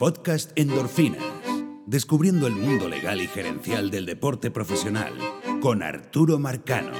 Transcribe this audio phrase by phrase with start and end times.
[0.00, 1.22] Podcast Endorfinas.
[1.86, 5.12] Descubriendo el mundo legal y gerencial del deporte profesional
[5.60, 6.92] con Arturo Marcano.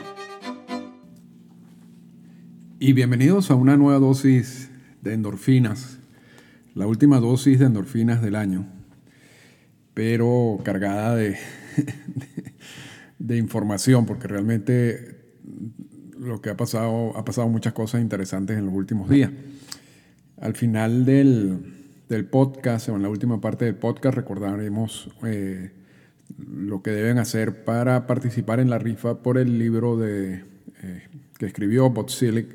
[2.79, 5.99] Y bienvenidos a una nueva dosis de endorfinas,
[6.75, 8.67] la última dosis de endorfinas del año,
[9.95, 11.39] pero cargada de,
[13.19, 15.25] de, información, porque realmente
[16.19, 19.31] lo que ha pasado, ha pasado muchas cosas interesantes en los últimos días.
[20.39, 21.80] Al final del,
[22.11, 25.71] del podcast, o en la última parte del podcast, recordaremos eh,
[26.37, 30.45] lo que deben hacer para participar en la rifa por el libro de,
[30.83, 32.49] eh, que escribió Botzilic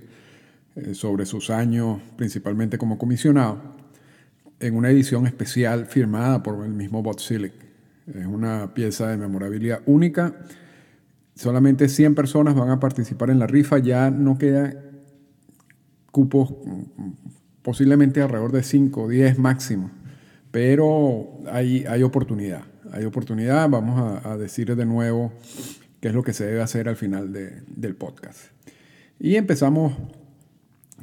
[0.76, 3.62] eh, sobre sus años, principalmente como comisionado,
[4.60, 7.54] en una edición especial firmada por el mismo Botzilic.
[8.14, 10.36] Es una pieza de memorabilidad única.
[11.34, 13.80] Solamente 100 personas van a participar en la rifa.
[13.80, 14.74] Ya no queda
[16.12, 16.54] cupos
[17.66, 19.90] posiblemente alrededor de 5 o 10 máximo,
[20.52, 25.34] pero hay, hay oportunidad, hay oportunidad, vamos a, decir de nuevo
[26.00, 28.52] qué es lo que se debe hacer al final del podcast.
[29.20, 29.94] Y empezamos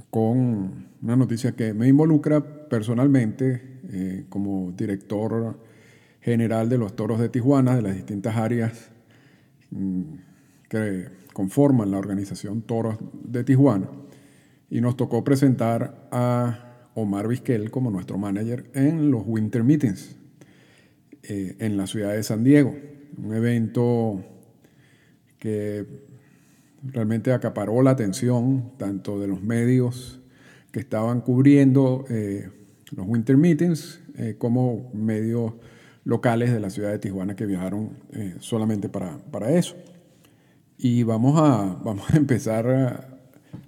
[0.09, 5.59] con una noticia que me involucra personalmente eh, como director
[6.21, 8.91] general de los toros de Tijuana, de las distintas áreas
[9.73, 10.03] mm,
[10.69, 13.89] que conforman la organización Toros de Tijuana
[14.73, 20.17] y nos tocó presentar a Omar Vizquel como nuestro manager en los Winter Meetings
[21.25, 22.75] eh, en la ciudad de San Diego.
[23.23, 24.25] Un evento
[25.39, 25.87] que
[26.83, 30.23] realmente acaparó la atención tanto de los medios
[30.71, 32.49] que estaban cubriendo eh,
[32.93, 35.53] los Winter Meetings eh, como medios
[36.05, 37.91] locales de la ciudad de Tijuana que viajaron
[38.41, 39.77] solamente para, para, eso.
[40.79, 43.12] Y vamos a, vamos a empezar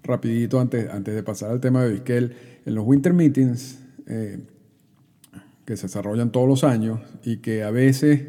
[0.03, 2.33] rapidito antes, antes de pasar al tema de Vizquel,
[2.65, 4.39] en los Winter Meetings, eh,
[5.65, 8.21] que se desarrollan todos los años y que a veces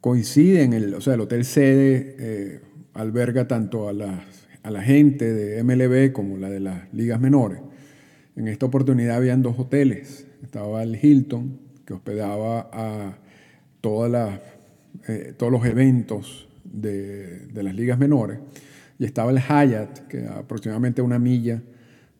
[0.00, 2.60] coinciden, el, o sea, el hotel sede eh,
[2.94, 4.24] alberga tanto a la,
[4.62, 7.60] a la gente de MLB como la de las ligas menores.
[8.36, 10.26] En esta oportunidad habían dos hoteles.
[10.42, 13.18] Estaba el Hilton, que hospedaba a
[13.80, 14.40] todas las,
[15.08, 18.38] eh, todos los eventos de, de las ligas menores
[19.00, 21.62] y estaba el Hyatt, que aproximadamente una milla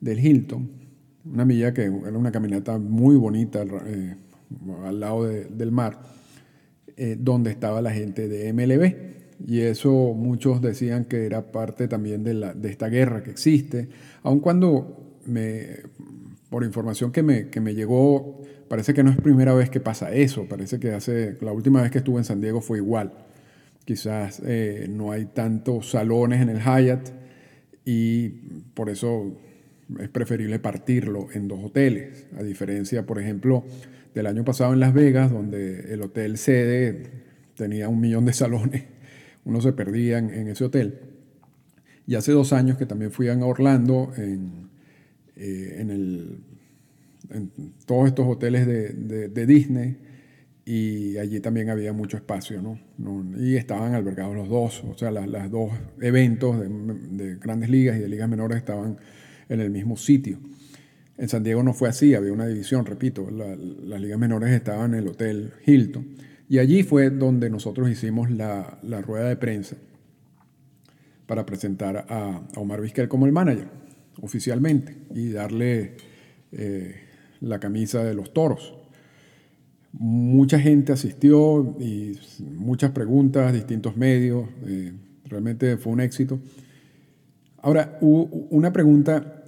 [0.00, 0.70] del Hilton,
[1.30, 4.16] una milla que era una caminata muy bonita eh,
[4.86, 6.00] al lado del mar,
[6.96, 9.46] eh, donde estaba la gente de MLB.
[9.46, 13.90] Y eso muchos decían que era parte también de, la, de esta guerra que existe,
[14.22, 15.66] aun cuando me,
[16.48, 20.12] por información que me, que me llegó, parece que no es primera vez que pasa
[20.12, 23.12] eso, parece que hace, la última vez que estuve en San Diego fue igual.
[23.90, 27.08] Quizás eh, no hay tantos salones en el Hyatt
[27.84, 28.28] y
[28.72, 29.36] por eso
[29.98, 33.64] es preferible partirlo en dos hoteles, a diferencia, por ejemplo,
[34.14, 37.02] del año pasado en Las Vegas, donde el hotel sede
[37.56, 38.84] tenía un millón de salones,
[39.44, 41.00] uno se perdía en, ese hotel.
[42.06, 44.70] Y hace dos años que también fui a Orlando, en,
[45.34, 46.38] eh, en, el,
[47.86, 49.96] todos estos hoteles de, de Disney,
[50.64, 52.78] y allí también había mucho espacio, ¿no?
[53.38, 58.08] y estaban albergados los dos, o sea, las, dos eventos de, grandes ligas y de
[58.08, 58.98] ligas menores estaban
[59.48, 60.38] en el mismo sitio.
[61.16, 65.00] En San Diego no fue así, había una división, repito, las ligas menores estaban en
[65.00, 66.16] el Hotel Hilton.
[66.48, 69.76] Y allí fue donde nosotros hicimos la, rueda de prensa
[71.26, 73.68] para presentar a, Omar Vizquel como el manager,
[74.20, 75.96] oficialmente, y darle
[76.52, 76.96] eh,
[77.40, 78.79] la camisa de los toros.
[79.92, 82.18] Mucha gente asistió y
[82.56, 84.92] muchas preguntas, distintos medios, eh,
[85.24, 86.40] realmente fue un éxito.
[87.58, 89.44] Ahora, una pregunta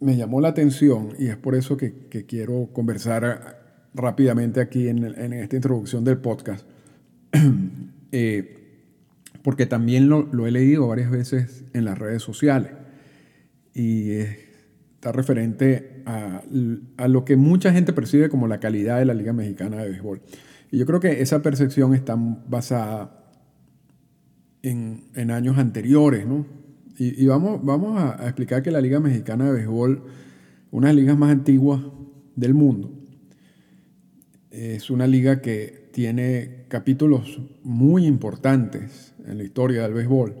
[0.00, 3.58] me llamó la atención y es por eso que, quiero conversar
[3.94, 6.66] rápidamente aquí en, esta introducción del podcast,
[8.12, 8.54] eh,
[9.42, 12.72] porque también lo, he leído varias veces en las redes sociales
[13.74, 14.48] y es
[14.98, 19.76] está referente a, lo que mucha gente percibe como la calidad de la Liga Mexicana
[19.76, 20.22] de Béisbol.
[20.70, 23.24] Y yo creo que esa percepción está basada
[24.62, 26.46] en, años anteriores, ¿no?
[27.00, 30.02] Y, vamos, vamos a, explicar que la Liga Mexicana de Béisbol,
[30.70, 31.80] una de las ligas más antiguas
[32.34, 32.90] del mundo,
[34.50, 40.34] es una liga que tiene capítulos muy importantes en la historia del béisbol.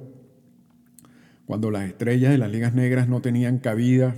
[1.46, 4.16] Cuando las estrellas de las ligas negras no tenían cabida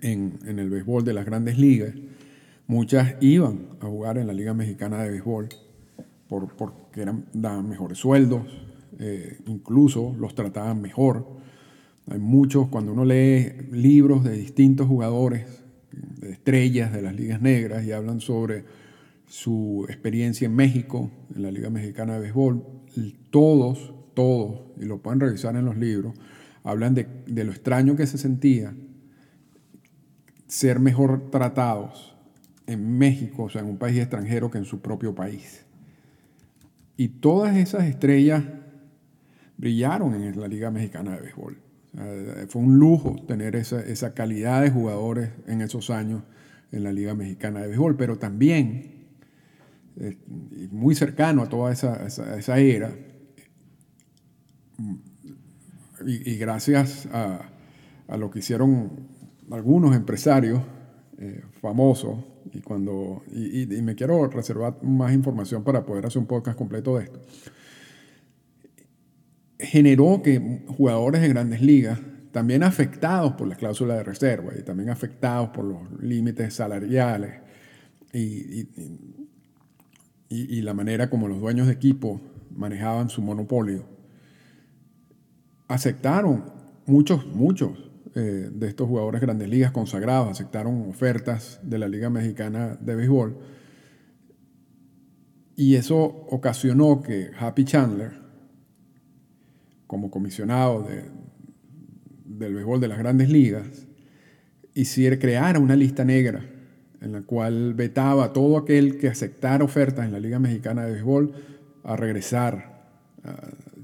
[0.00, 1.94] en, el béisbol de las grandes ligas,
[2.66, 5.48] muchas iban a jugar en la Liga Mexicana de Béisbol
[6.28, 8.42] por, porque eran, daban mejores sueldos,
[8.98, 11.26] eh, incluso los trataban mejor.
[12.08, 15.46] Hay muchos, cuando uno lee libros de distintos jugadores
[16.22, 18.64] estrellas de las ligas negras y hablan sobre
[19.26, 22.64] su experiencia en México, en la Liga Mexicana de Béisbol.
[23.30, 26.14] Todos, todos, y lo pueden revisar en los libros,
[26.64, 28.74] hablan de, de lo extraño que se sentía
[30.52, 32.14] ser mejor tratados
[32.66, 35.64] en México, o sea, en un país extranjero, que en su propio país.
[36.98, 38.44] Y todas esas estrellas
[39.56, 41.56] brillaron en la Liga Mexicana de Béisbol.
[42.48, 46.22] fue un lujo tener esa, calidad de jugadores en esos años
[46.70, 49.06] en la Liga Mexicana de Béisbol, pero también,
[49.96, 50.18] eh,
[50.70, 52.92] muy cercano a toda esa, esa, era,
[56.04, 57.48] y, gracias a,
[58.18, 59.11] lo que hicieron
[59.52, 60.62] algunos empresarios
[61.18, 66.58] eh, famosos, y, cuando, y, me quiero reservar más información para poder hacer un podcast
[66.58, 67.20] completo de esto,
[69.58, 72.00] generó que jugadores de grandes ligas,
[72.32, 77.40] también afectados por la cláusula de reserva y también afectados por los límites salariales
[78.12, 78.66] y,
[80.28, 82.20] y, la manera como los dueños de equipo
[82.50, 83.84] manejaban su monopolio,
[85.68, 86.44] aceptaron
[86.86, 92.76] muchos, muchos eh, de estos jugadores grandes ligas consagrados, aceptaron ofertas de la Liga Mexicana
[92.80, 93.38] de Béisbol.
[95.56, 95.98] Y eso
[96.28, 98.12] ocasionó que Happy Chandler,
[99.86, 100.86] como comisionado
[102.24, 103.86] del béisbol de las grandes ligas,
[104.74, 106.44] hiciera, creara una lista negra
[107.00, 110.92] en la cual vetaba a todo aquel que aceptara ofertas en la Liga Mexicana de
[110.92, 111.32] Béisbol
[111.82, 112.72] a regresar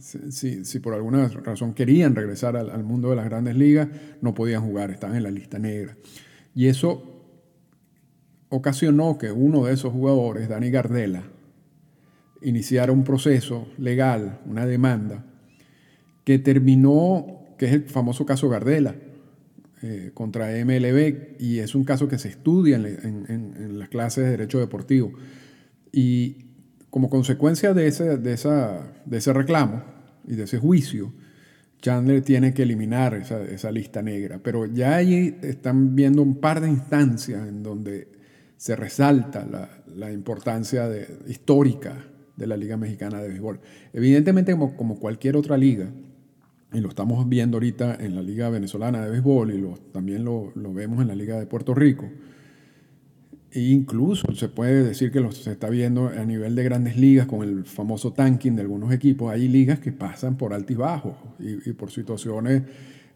[0.00, 3.88] si, por alguna razón querían regresar al, mundo de las grandes ligas,
[4.20, 5.96] no podían jugar, estaban en la lista negra.
[6.54, 7.24] Y eso
[8.48, 11.24] ocasionó que uno de esos jugadores, Dani Gardela,
[12.42, 15.24] iniciara un proceso legal, una demanda,
[16.24, 18.94] que terminó, que es el famoso caso Gardela,
[19.82, 24.58] eh, contra MLB, y es un caso que se estudia en las clases de Derecho
[24.58, 25.12] Deportivo.
[25.92, 26.47] Y
[26.90, 29.82] como consecuencia de ese, de, esa, de ese reclamo
[30.26, 31.12] y de ese juicio,
[31.80, 34.40] Chandler tiene que eliminar esa, esa, lista negra.
[34.42, 38.08] Pero ya allí están viendo un par de instancias en donde
[38.56, 40.88] se resalta la, la importancia
[41.28, 42.04] histórica
[42.36, 43.60] de la Liga Mexicana de Béisbol.
[43.92, 45.90] Evidentemente, como, como, cualquier otra liga,
[46.72, 50.52] y lo estamos viendo ahorita en la Liga Venezolana de Béisbol y lo, también lo,
[50.54, 52.08] lo vemos en la Liga de Puerto Rico,
[53.50, 57.26] e incluso se puede decir que lo, se está viendo a nivel de grandes ligas
[57.26, 59.32] con el famoso tanking de algunos equipos.
[59.32, 62.62] Hay ligas que pasan por altibajos y, y por situaciones,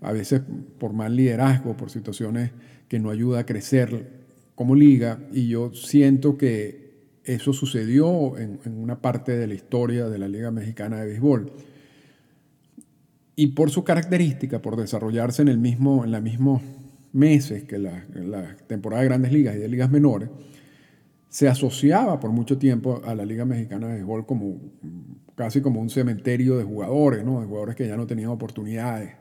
[0.01, 0.41] a veces
[0.79, 2.51] por mal liderazgo, por situaciones
[2.89, 4.23] que no ayuda a crecer
[4.55, 5.19] como liga.
[5.33, 6.93] Y yo siento que
[7.25, 11.53] eso sucedió en, en una parte de la historia de la Liga Mexicana de Béisbol.
[13.37, 16.61] Y por su característica, por desarrollarse en, el mismo, en la misma
[17.13, 18.07] meses que la,
[18.67, 20.31] temporada de grandes ligas y de ligas menores,
[21.29, 24.61] se asociaba por mucho tiempo a la Liga Mexicana de Béisbol como
[25.35, 27.41] casi como un cementerio de jugadores, ¿no?
[27.41, 29.15] de jugadores que ya no tenían oportunidades,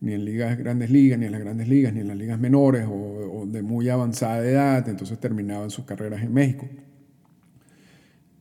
[0.00, 2.86] ni en ligas grandes ligas, ni en las grandes ligas, ni en las ligas menores,
[2.88, 6.68] o, de muy avanzada edad, entonces terminaban sus carreras en México.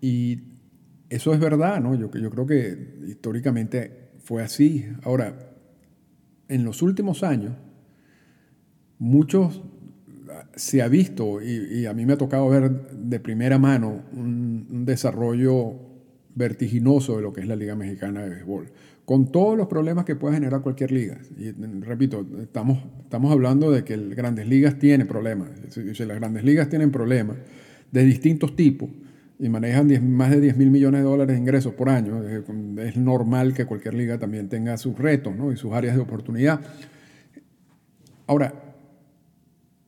[0.01, 0.39] Y
[1.09, 1.95] eso es verdad, ¿no?
[1.95, 4.87] Yo, yo creo que históricamente fue así.
[5.03, 5.53] Ahora,
[6.47, 7.53] en los últimos años,
[8.99, 9.61] muchos
[10.55, 15.73] se ha visto, y, a mí me ha tocado ver de primera mano un, desarrollo
[16.35, 18.71] vertiginoso de lo que es la Liga Mexicana de Béisbol,
[19.05, 21.17] con todos los problemas que puede generar cualquier liga.
[21.37, 25.49] Y repito, estamos, estamos hablando de que las grandes ligas tienen problemas.
[25.69, 27.37] Si, las grandes ligas tienen problemas
[27.91, 28.89] de distintos tipos
[29.39, 33.53] y manejan más de 10 mil millones de dólares de ingresos por año, es, normal
[33.53, 36.61] que cualquier liga también tenga sus retos y sus áreas de oportunidad.
[38.27, 38.64] Ahora,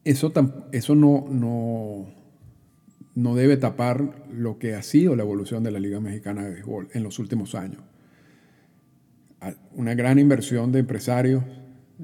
[0.10, 0.32] eso,
[0.72, 2.08] eso no, no,
[3.16, 6.90] no debe tapar lo que ha sido la evolución de la Liga Mexicana de Béisbol
[6.94, 7.82] en los últimos años.
[9.74, 11.44] Una gran inversión de empresarios,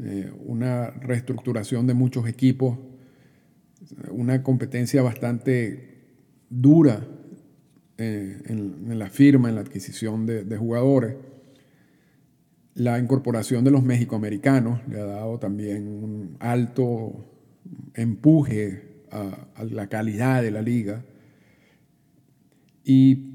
[0.04, 2.80] eh, una reestructuración de muchos equipos,
[4.10, 5.94] una competencia bastante
[6.50, 7.06] dura
[8.00, 11.16] eh, en, la firma, en la adquisición de, jugadores.
[12.74, 17.33] La incorporación de los mexicoamericanos le ha dado también un alto
[17.94, 21.03] empuje a, la calidad de la liga.
[22.84, 23.30] Y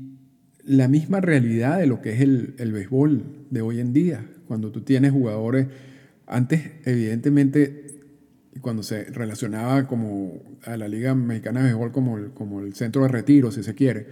[0.64, 4.71] la misma realidad de lo que es el, el béisbol de hoy en día, cuando
[4.71, 5.68] tú tienes jugadores,
[6.26, 7.88] antes evidentemente
[8.61, 13.02] cuando se relacionaba como a la Liga Mexicana de Béisbol como el, como el centro
[13.02, 14.07] de retiro, si se quiere,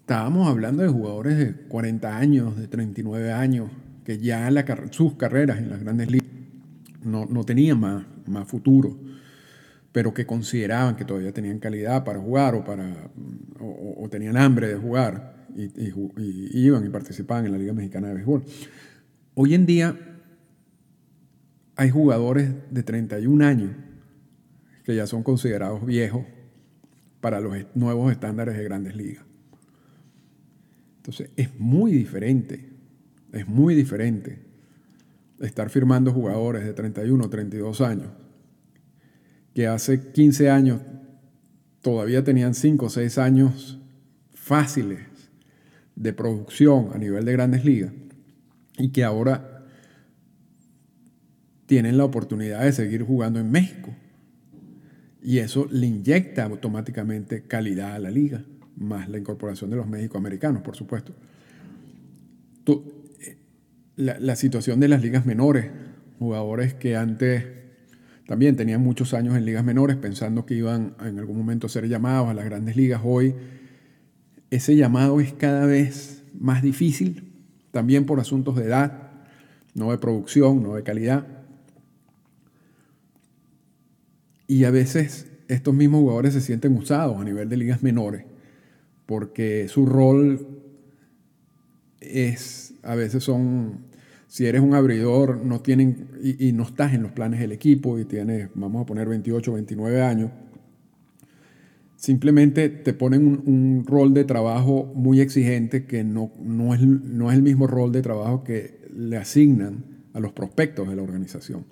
[0.00, 3.70] estábamos hablando de jugadores de 40 años, de 39 años,
[4.04, 4.50] que ya
[4.90, 6.28] sus carreras en las grandes ligas
[7.04, 8.98] no, no tenían más, más futuro.
[9.98, 13.10] Pero que consideraban que todavía tenían calidad para jugar o, para,
[13.58, 18.14] o, tenían hambre de jugar y, y, iban y participaban en la Liga Mexicana de
[18.14, 18.44] Béisbol.
[19.34, 19.98] Hoy en día
[21.74, 23.72] hay jugadores de 31 años
[24.84, 26.24] que ya son considerados viejos
[27.20, 29.24] para los nuevos estándares de grandes ligas.
[30.98, 32.70] Entonces es muy diferente,
[33.32, 34.38] es muy diferente
[35.40, 38.27] estar firmando jugadores de 31 o 32 años
[39.58, 40.82] que hace 15 años
[41.82, 43.80] todavía tenían 5 o 6 años
[44.32, 45.00] fáciles
[45.96, 47.90] de producción a nivel de grandes ligas
[48.78, 49.66] y que ahora
[51.66, 53.92] tienen la oportunidad de seguir jugando en México.
[55.24, 58.44] Y eso le inyecta automáticamente calidad a la liga,
[58.76, 61.16] más la incorporación de los mexicoamericanos, por supuesto.
[62.64, 63.36] Eh,
[63.96, 65.68] la, la situación de las ligas menores,
[66.20, 67.58] jugadores que antes
[68.28, 71.88] también tenían muchos años en ligas menores pensando que iban en algún momento a ser
[71.88, 73.00] llamados a las grandes ligas.
[73.02, 73.34] Hoy
[74.50, 77.32] ese llamado es cada vez más difícil,
[77.70, 79.12] también por asuntos de edad,
[79.72, 81.26] no de producción, no de calidad.
[84.46, 88.26] Y a veces estos mismos jugadores se sienten usados a nivel de ligas menores,
[89.06, 90.46] porque su rol
[92.02, 93.87] es, a veces son
[94.28, 98.04] si eres un abridor no tienen, y, no estás en los planes del equipo y
[98.04, 100.30] tienes, vamos a poner 28, 29 años,
[101.96, 107.36] simplemente te ponen un, rol de trabajo muy exigente que no, no, es, no es
[107.36, 111.64] el mismo rol de trabajo que le asignan a los prospectos de la organización.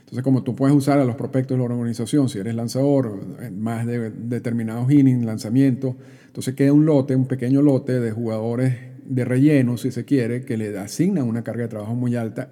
[0.00, 3.20] Entonces, como tú puedes usar a los prospectos de la organización, si eres lanzador,
[3.52, 9.24] más de determinados innings, lanzamiento, entonces queda un lote, un pequeño lote de jugadores de
[9.24, 12.50] relleno, si se quiere, que le asignan una carga de trabajo muy alta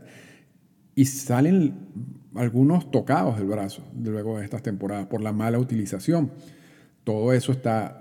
[0.95, 1.75] y salen
[2.35, 6.31] algunos tocados del brazo luego de estas temporadas por la mala utilización.
[7.05, 8.01] Todo eso está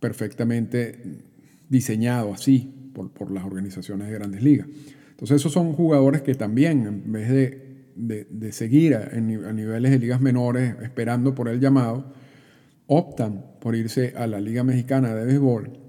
[0.00, 1.22] perfectamente
[1.68, 4.68] diseñado así por, las organizaciones de grandes ligas.
[5.10, 7.28] Entonces esos son jugadores que también, en vez
[7.96, 9.20] de, seguir a, a
[9.52, 12.12] niveles de ligas menores esperando por el llamado,
[12.86, 15.83] optan por irse a la Liga Mexicana de Béisbol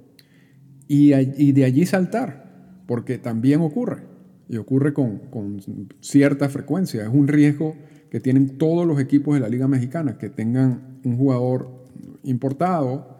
[0.87, 4.03] y, de allí saltar, porque también ocurre,
[4.47, 5.21] y ocurre con,
[6.01, 7.03] cierta frecuencia.
[7.03, 7.75] Es un riesgo
[8.09, 11.85] que tienen todos los equipos de la Liga Mexicana, que tengan un jugador
[12.23, 13.17] importado,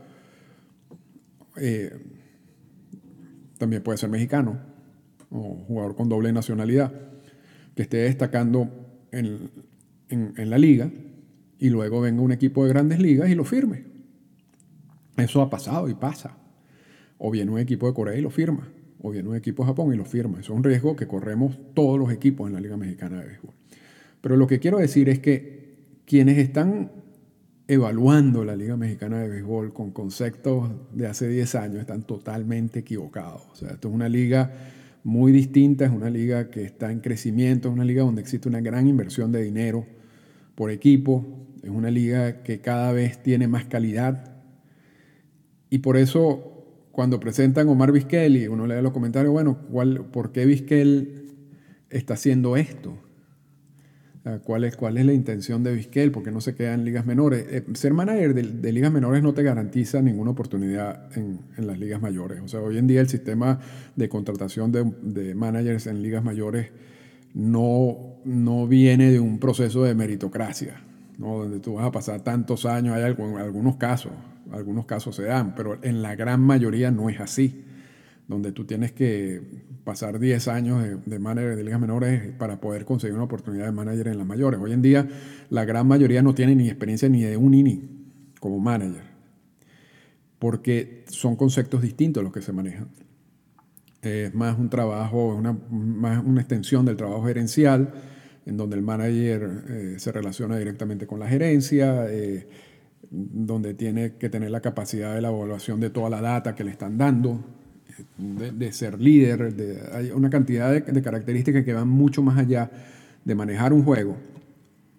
[1.58, 1.92] eh,
[3.58, 4.60] también puede ser mexicano,
[5.30, 6.94] o jugador con doble nacionalidad,
[7.76, 8.70] que esté destacando
[9.12, 9.50] en,
[10.10, 10.92] en la liga
[11.60, 13.86] y luego venga un equipo de grandes ligas y lo firme.
[15.18, 16.38] Eso ha pasado y pasa.
[17.18, 18.68] O viene un equipo de Corea y lo firma.
[19.02, 20.40] O viene un equipo de Japón y lo firma.
[20.40, 23.54] Eso es un riesgo que corremos todos los equipos en la Liga Mexicana de Béisbol.
[24.22, 26.92] Pero lo que quiero decir es que quienes están
[27.68, 33.44] evaluando la Liga Mexicana de Béisbol con conceptos de hace 10 años están totalmente equivocados.
[33.52, 34.54] O sea, esto es una liga
[35.04, 38.62] muy distinta, es una liga que está en crecimiento, es una liga donde existe una
[38.62, 39.86] gran inversión de dinero
[40.56, 41.26] por equipo,
[41.62, 44.36] es una liga que cada vez tiene más calidad
[45.70, 46.55] y por eso
[46.96, 51.26] cuando presentan Omar Vizquel y uno lee los comentarios, bueno, ¿cuál, ¿por qué Vizquel
[51.90, 52.98] está haciendo esto?
[54.46, 56.12] ¿Cuál es, ¿Cuál es la intención de Vizquel?
[56.12, 57.46] ¿Por qué no se queda en ligas menores?
[57.50, 62.40] Eh, ser manager de, ligas menores no te garantiza ninguna oportunidad en, las ligas mayores.
[62.42, 63.60] O sea, hoy en día el sistema
[63.98, 66.70] de contratación de, managers en ligas mayores
[67.34, 70.82] no, no viene de un proceso de meritocracia,
[71.18, 71.40] ¿no?
[71.40, 72.96] donde tú vas a pasar tantos años.
[72.96, 74.14] Hay algunos casos,
[74.52, 77.64] algunos casos se dan, pero en la gran mayoría no es así,
[78.28, 79.42] donde tú tienes que
[79.84, 84.08] pasar 10 años de, manager de ligas menores para poder conseguir una oportunidad de manager
[84.08, 84.60] en las mayores.
[84.60, 85.08] Hoy en día
[85.50, 87.82] la gran mayoría no tiene ni experiencia ni de un inning
[88.40, 89.04] como manager,
[90.40, 92.90] porque son conceptos distintos los que se manejan.
[94.02, 97.94] Es más un trabajo, una, más una extensión del trabajo gerencial,
[98.46, 102.06] en donde el manager eh, se relaciona directamente con la gerencia.
[102.10, 102.48] Eh,
[103.12, 106.72] donde tiene que tener la capacidad de la evaluación de toda la data que le
[106.72, 107.44] están dando,
[108.18, 112.70] de, ser líder, de, hay una cantidad de, características que van mucho más allá
[113.24, 114.18] de manejar un juego.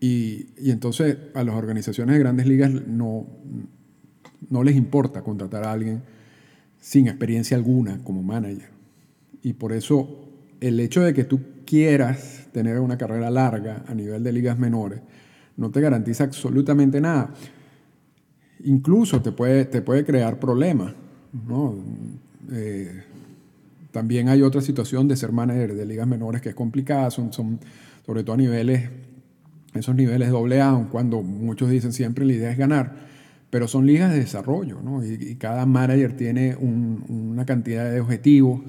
[0.01, 3.27] Y, entonces a las organizaciones de grandes ligas no,
[4.49, 6.03] no les importa contratar a alguien
[6.79, 8.71] sin experiencia alguna como manager.
[9.43, 14.23] Y por eso el hecho de que tú quieras tener una carrera larga a nivel
[14.23, 15.01] de ligas menores
[15.57, 17.35] no te garantiza absolutamente nada
[18.65, 20.95] incluso te puede, te puede crear problemas.
[22.53, 23.03] Eh,
[23.93, 27.59] también hay otra situación de ser manager de ligas menores que es complicada, son, son
[28.05, 28.91] sobre todo a niveles
[29.79, 32.95] esos niveles doble A, cuando muchos dicen siempre la idea es ganar,
[33.51, 35.05] pero son ligas de desarrollo, ¿no?
[35.05, 38.61] y, cada manager tiene una cantidad de objetivos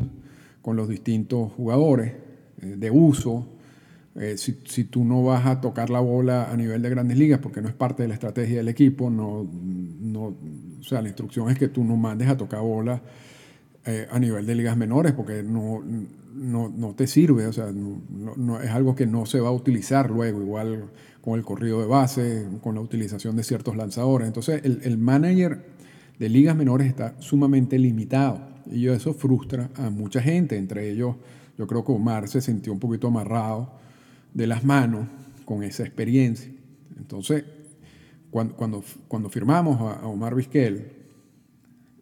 [0.61, 2.13] con los distintos jugadores,
[2.61, 3.47] eh, de uso.
[4.15, 7.39] Eh, si, si, tú no vas a tocar la bola a nivel de grandes ligas
[7.39, 9.47] porque no es parte de la estrategia del equipo, no,
[10.11, 10.35] no,
[10.79, 13.01] o sea, la instrucción es que tú no mandes a tocar bola
[13.85, 15.83] eh, a nivel de ligas menores porque no,
[16.35, 20.09] no, no te sirve, o sea, no, es algo que no se va a utilizar
[20.09, 20.85] luego, igual
[21.21, 24.27] con el corrido de base, con la utilización de ciertos lanzadores.
[24.27, 25.65] Entonces, el, el manager
[26.19, 28.39] de ligas menores está sumamente limitado
[28.71, 31.15] y eso frustra a mucha gente, entre ellos
[31.57, 33.71] yo creo que Omar se sintió un poquito amarrado
[34.33, 35.07] de las manos
[35.45, 36.51] con esa experiencia.
[36.97, 37.45] Entonces,
[38.29, 40.91] cuando, cuando, cuando firmamos a, Omar Vizquel,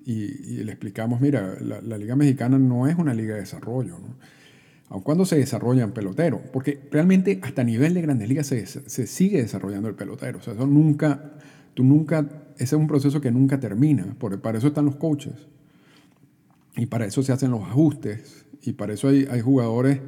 [0.05, 4.15] y, le explicamos, mira, la, Liga Mexicana no es una liga de desarrollo, ¿no?
[4.89, 9.41] aun cuando se desarrollan peloteros, porque realmente hasta nivel de grandes ligas se, se, sigue
[9.41, 11.33] desarrollando el pelotero, o sea, eso nunca,
[11.73, 15.47] tú nunca, ese es un proceso que nunca termina, por, para eso están los coaches,
[16.75, 20.01] y para eso se hacen los ajustes, y para eso hay, hay jugadores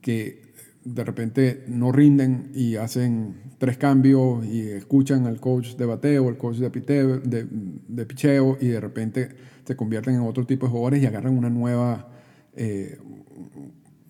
[0.00, 0.41] que
[0.84, 6.36] de repente no rinden y hacen tres cambios y escuchan al coach de bateo, el
[6.36, 9.28] coach de, piteo, de, de picheo y de repente
[9.64, 12.08] se convierten en otro tipo de jugadores y agarran una nueva,
[12.54, 12.98] eh,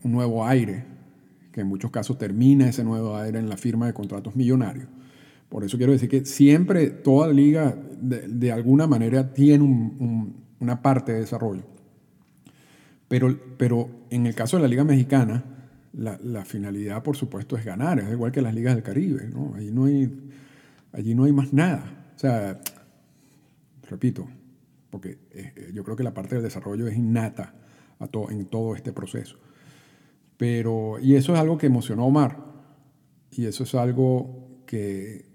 [0.03, 0.85] un nuevo aire,
[1.53, 4.89] que en muchos casos termina ese nuevo aire en la firma de contratos millonarios.
[5.49, 9.63] Por eso quiero decir que siempre toda liga de, alguna manera tiene
[10.59, 11.65] una parte de desarrollo.
[13.07, 15.45] Pero, pero en el caso de la Liga Mexicana,
[15.95, 17.99] la, finalidad, por supuesto, es ganar.
[18.01, 19.31] Es igual que las ligas del Caribe.
[19.55, 20.11] Allí, no hay,
[20.93, 22.13] allí no hay más nada.
[22.17, 22.61] O sea,
[23.89, 24.27] repito,
[24.91, 27.55] porque eh, yo creo que la parte del desarrollo es innata
[28.31, 29.39] en todo este proceso.
[30.37, 32.53] Pero, y eso es algo que emocionó a Omar.
[33.31, 35.31] Y eso es algo que,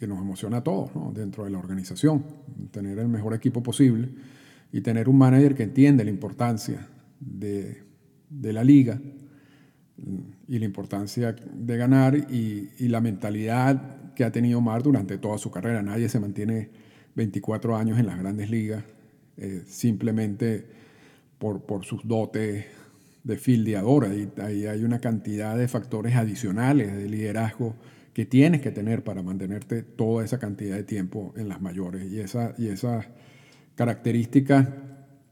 [0.00, 2.24] nos emociona a todos dentro de la organización.
[2.70, 4.10] Tener el mejor equipo posible
[4.70, 6.88] y tener un manager que entiende la importancia
[7.20, 9.00] de la liga
[10.48, 15.38] y la importancia de ganar y, y, la mentalidad que ha tenido Mar durante toda
[15.38, 15.82] su carrera.
[15.82, 16.70] Nadie se mantiene
[17.14, 18.84] 24 años en las grandes ligas
[19.36, 20.64] eh, simplemente
[21.38, 22.66] por, por, sus dotes
[23.22, 24.04] de fildeador.
[24.04, 27.74] Ahí, ahí hay una cantidad de factores adicionales de liderazgo
[28.12, 32.10] que tienes que tener para mantenerte toda esa cantidad de tiempo en las mayores.
[32.10, 33.06] Y, esa, y esas
[33.74, 34.68] características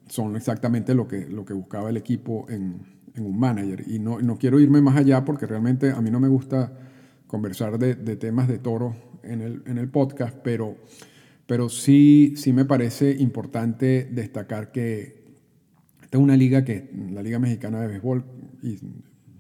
[0.09, 2.83] son exactamente lo que, lo que buscaba el equipo en,
[3.15, 3.85] en un manager.
[3.87, 6.73] Y no, no, quiero irme más allá porque realmente a mí no me gusta
[7.27, 10.77] conversar de, de temas de toro en el, en el, podcast, pero,
[11.47, 15.23] pero sí, sí me parece importante destacar que
[16.03, 18.25] esta es una liga que, la Liga Mexicana de Béisbol,
[18.63, 18.79] y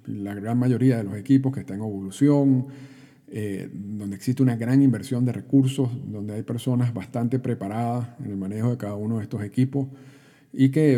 [0.06, 2.66] la gran mayoría de los equipos que está en evolución,
[3.28, 8.36] eh, donde existe una gran inversión de recursos, donde hay personas bastante preparadas en el
[8.36, 9.88] manejo de cada uno de estos equipos
[10.52, 10.92] y que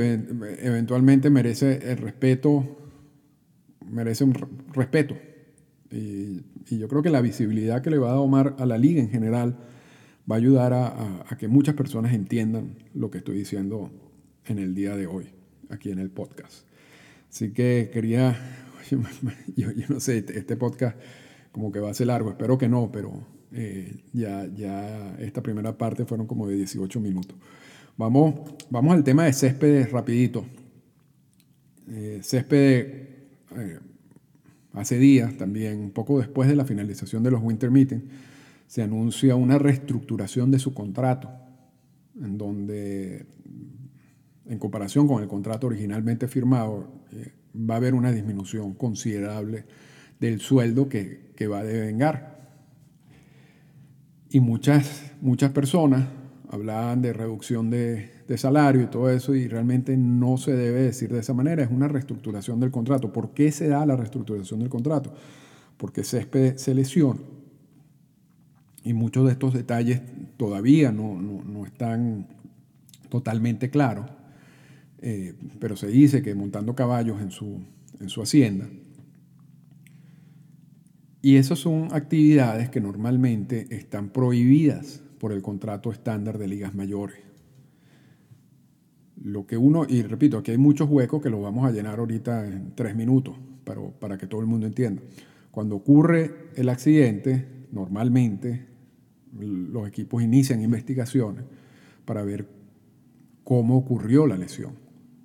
[0.60, 2.76] eventualmente merece el respeto,
[3.88, 4.34] merece un
[4.72, 5.16] respeto.
[5.90, 9.10] Y, yo creo que la visibilidad que le va a dar a la liga en
[9.10, 9.58] general
[10.28, 13.92] va a ayudar a, que muchas personas entiendan lo que estoy diciendo
[14.46, 15.26] en el día de hoy,
[15.68, 16.66] aquí en el podcast.
[17.30, 18.36] Así que quería,
[19.56, 20.98] yo, no sé, este, este podcast
[21.52, 23.12] como que va a ser largo, espero que no, pero
[23.52, 27.36] eh, ya, ya esta primera parte fueron como de 18 minutos.
[27.96, 28.34] Vamos,
[28.70, 30.44] vamos al tema de césped rapidito.
[31.88, 32.86] Eh, césped
[33.56, 33.78] eh,
[34.72, 38.02] hace días también, poco después de la finalización de los Winter Meetings,
[38.66, 41.30] se anuncia una reestructuración de su contrato,
[42.20, 43.26] en donde,
[44.46, 49.66] en comparación con el contrato originalmente firmado, eh, va a haber una disminución considerable
[50.18, 52.50] del sueldo que, que va a devengar.
[54.30, 56.06] Y muchas, muchas personas
[56.54, 61.18] hablaban de reducción de, salario y todo eso, y realmente no se debe decir de
[61.18, 63.12] esa manera, es una reestructuración del contrato.
[63.12, 65.12] ¿Por qué se da la reestructuración del contrato?
[65.76, 67.20] Porque Césped se lesiona.
[68.84, 70.00] Y muchos de estos detalles
[70.36, 72.28] todavía no, están
[73.08, 74.06] totalmente claros,
[75.02, 77.60] eh, pero se dice que montando caballos en su,
[77.98, 78.68] en su hacienda.
[81.20, 87.16] Y esas son actividades que normalmente están prohibidas por el contrato estándar de ligas mayores.
[89.22, 92.46] Lo que uno, y repito, aquí hay muchos huecos que los vamos a llenar ahorita
[92.46, 93.34] en tres minutos,
[93.64, 95.00] pero para que todo el mundo entienda.
[95.50, 98.66] Cuando ocurre el accidente, normalmente
[99.32, 101.46] los equipos inician investigaciones
[102.04, 102.46] para ver
[103.44, 104.74] cómo ocurrió la lesión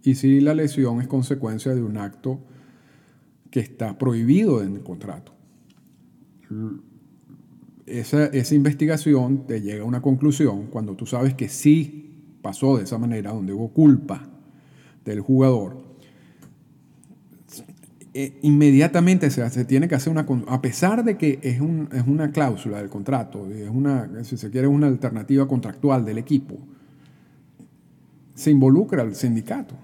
[0.01, 2.39] y si la lesión es consecuencia de un acto
[3.51, 5.33] que está prohibido en el contrato.
[7.89, 12.09] Esa, esa investigación te llega a una conclusión cuando tú sabes que sí
[12.41, 14.29] pasó de esa manera, donde hubo culpa
[15.05, 15.89] del jugador,
[18.13, 20.25] eh, inmediatamente se, se, tiene que hacer una...
[20.47, 24.49] A pesar de que es, un, es una cláusula del contrato, es una, si se
[24.49, 26.57] quiere, una alternativa contractual del equipo,
[28.33, 29.75] se involucra al sindicato,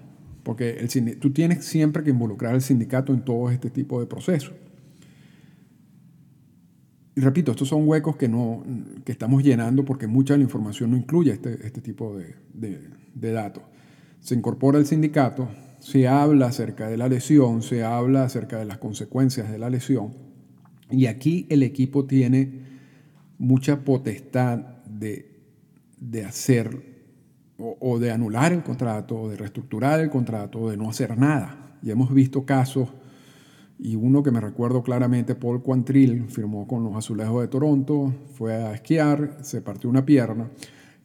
[0.42, 4.54] porque el, tú tienes siempre que involucrar al sindicato en todo este tipo de procesos.
[7.16, 8.62] Y repito, estos son huecos que, no,
[9.04, 13.62] que estamos llenando porque mucha la información no incluye este, este tipo de, datos.
[14.20, 15.48] Se incorpora el sindicato,
[15.80, 20.12] se habla acerca de la lesión, se habla acerca de las consecuencias de la lesión.
[20.90, 22.60] Y aquí el equipo tiene
[23.38, 25.40] mucha potestad de,
[25.98, 26.96] de hacer
[27.58, 31.78] o, de anular el contrato, de reestructurar el contrato, o de no hacer nada.
[31.82, 32.90] Y hemos visto casos,
[33.78, 38.54] y uno que me recuerdo claramente, Paul Quantrill firmó con los Azulejos de Toronto, fue
[38.54, 40.50] a esquiar, se partió una pierna,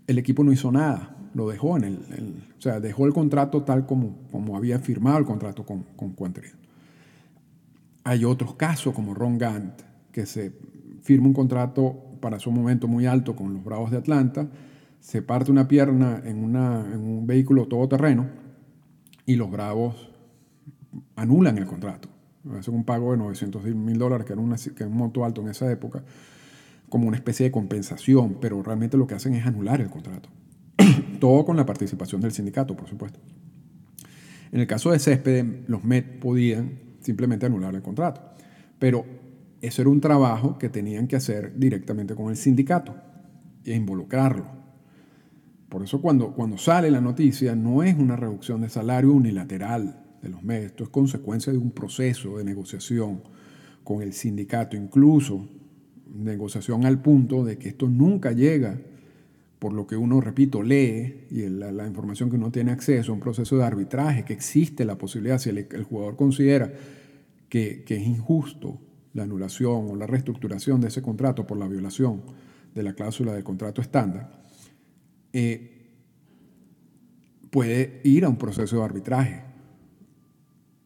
[0.07, 3.85] el equipo no hizo nada lo dejó en el, o sea, dejó el contrato tal
[3.85, 6.15] como, como había firmado el contrato con, con
[8.03, 9.81] Hay otros casos como Ron Gant,
[10.11, 10.51] que se
[11.01, 14.49] firma un contrato para su momento muy alto con los Bravos de Atlanta,
[14.99, 18.27] se parte una pierna en, una, en un vehículo todoterreno
[19.25, 20.11] y los Bravos
[21.15, 22.09] anulan el contrato.
[22.57, 25.71] Hacen un pago de 900 mil dólares, que era, una, un monto alto en esa
[25.71, 26.03] época,
[26.89, 30.29] como una especie de compensación, pero realmente lo que hacen es anular el contrato.
[31.19, 33.19] Todo con la participación del sindicato, por supuesto.
[34.51, 38.21] En el caso de Césped, los MED podían simplemente anular el contrato,
[38.79, 39.05] pero
[39.61, 42.95] eso era un trabajo que tenían que hacer directamente con el sindicato
[43.63, 44.45] e involucrarlo.
[45.69, 50.29] Por eso cuando, cuando sale la noticia no es una reducción de salario unilateral de
[50.29, 53.21] los MED, esto es consecuencia de un proceso de negociación
[53.83, 55.47] con el sindicato, incluso
[56.13, 58.79] negociación al punto de que esto nunca llega
[59.61, 63.21] por lo que uno, repito, lee y la, información que uno tiene acceso a un
[63.21, 66.73] proceso de arbitraje, que existe la posibilidad, si el, jugador considera
[67.47, 68.79] que, es injusto
[69.13, 72.23] la anulación o la reestructuración de ese contrato por la violación
[72.73, 74.31] de la cláusula del contrato estándar,
[75.31, 75.89] eh,
[77.51, 79.43] puede ir a un proceso de arbitraje,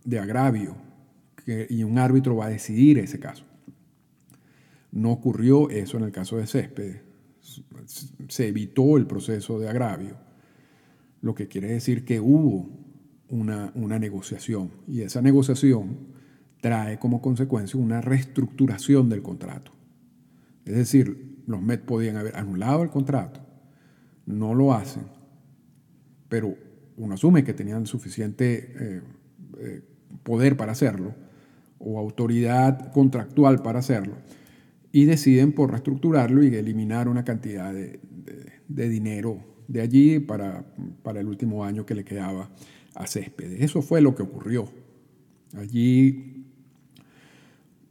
[0.05, 0.77] de agravio,
[1.69, 3.45] y un árbitro va a decidir ese caso.
[4.91, 7.05] No ocurrió eso en el caso de Céspedes
[8.27, 10.17] se evitó el proceso de agravio,
[11.21, 12.69] lo que quiere decir que hubo
[13.29, 15.97] una, negociación y esa negociación
[16.61, 19.71] trae como consecuencia una reestructuración del contrato.
[20.65, 23.41] Es decir, los MED podían haber anulado el contrato,
[24.25, 25.03] no lo hacen,
[26.27, 26.55] pero
[26.97, 29.01] uno asume que tenían suficiente eh,
[29.59, 29.81] eh,
[30.25, 31.13] poder para hacerlo
[31.79, 34.15] o autoridad contractual para hacerlo
[34.91, 37.99] y deciden por reestructurarlo y eliminar una cantidad de,
[38.67, 40.65] dinero de allí para,
[41.03, 42.49] para, el último año que le quedaba
[42.95, 43.61] a Céspedes.
[43.61, 44.67] Eso fue lo que ocurrió.
[45.57, 46.45] Allí,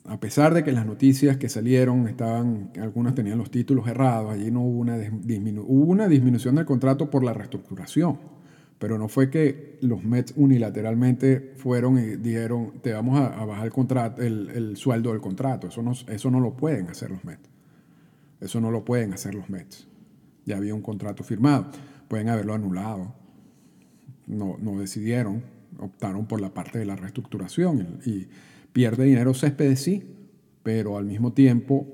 [0.07, 4.51] a pesar de que las noticias que salieron estaban, algunas tenían los títulos errados, allí
[4.51, 8.19] no hubo una, hubo una disminución del contrato por la reestructuración
[8.79, 13.71] pero no fue que los Mets unilateralmente fueron y dijeron, te vamos a, bajar
[14.19, 15.69] el, sueldo del contrato.
[15.69, 17.49] Eso no, eso no lo pueden hacer los Mets.
[18.41, 19.87] Eso no lo pueden hacer los Mets.
[20.45, 21.71] Ya había un contrato firmado.
[22.09, 23.15] Pueden haberlo anulado.
[24.27, 25.43] No, no decidieron,
[25.79, 28.27] optaron por la parte de la reestructuración y,
[28.73, 30.03] pierde dinero Céspedes sí,
[30.65, 31.87] pero al mismo tiempo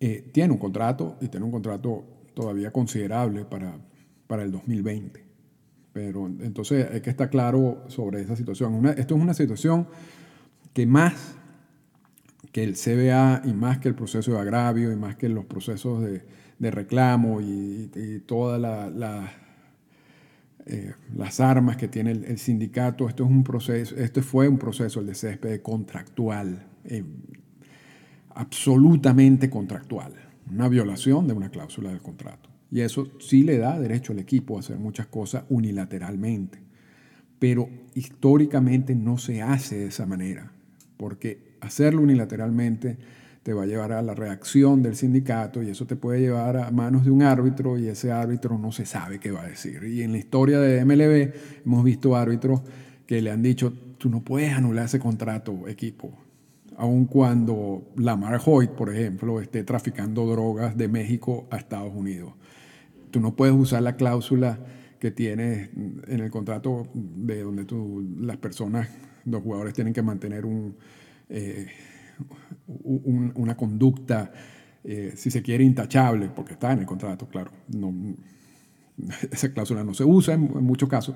[0.00, 3.76] eh, tiene un contrato y tiene un contrato todavía considerable para,
[4.26, 5.31] para el 2020.
[5.92, 8.86] Pero entonces hay que estar claro sobre esa situación.
[8.96, 9.86] esto es una situación
[10.72, 11.36] que más
[12.52, 16.02] que el CBA y más que el proceso de agravio y más que los procesos
[16.02, 16.22] de,
[16.70, 17.90] reclamo y,
[18.26, 18.60] todas
[20.66, 25.00] eh, las armas que tiene el, sindicato, esto, es un proceso, esto fue un proceso,
[25.00, 27.02] el de césped contractual, eh,
[28.34, 30.12] absolutamente contractual,
[30.50, 32.51] una violación de una cláusula del contrato.
[32.72, 36.58] Y eso sí le da derecho al equipo a hacer muchas cosas unilateralmente.
[37.38, 40.50] Pero históricamente no se hace de esa manera,
[40.96, 42.96] porque hacerlo unilateralmente
[43.42, 46.70] te va a llevar a la reacción del sindicato y eso te puede llevar a
[46.70, 49.82] manos de un árbitro y ese árbitro no se sabe qué va a decir.
[49.84, 51.34] Y en la historia de MLB
[51.66, 52.62] hemos visto árbitros
[53.04, 56.16] que le han dicho, tú no puedes anular ese contrato, equipo,
[56.78, 62.32] aun cuando Lamar Hoyt, por ejemplo, esté traficando drogas de México a Estados Unidos.
[63.12, 64.58] Tú no puedes usar la cláusula
[64.98, 68.88] que tienes en el contrato de donde tú, las personas,
[69.24, 70.44] los jugadores tienen que mantener
[71.28, 71.66] eh,
[72.84, 74.32] una conducta,
[74.82, 77.50] eh, si se quiere, intachable, porque está en el contrato, claro.
[79.30, 81.14] Esa cláusula no se usa en, muchos casos,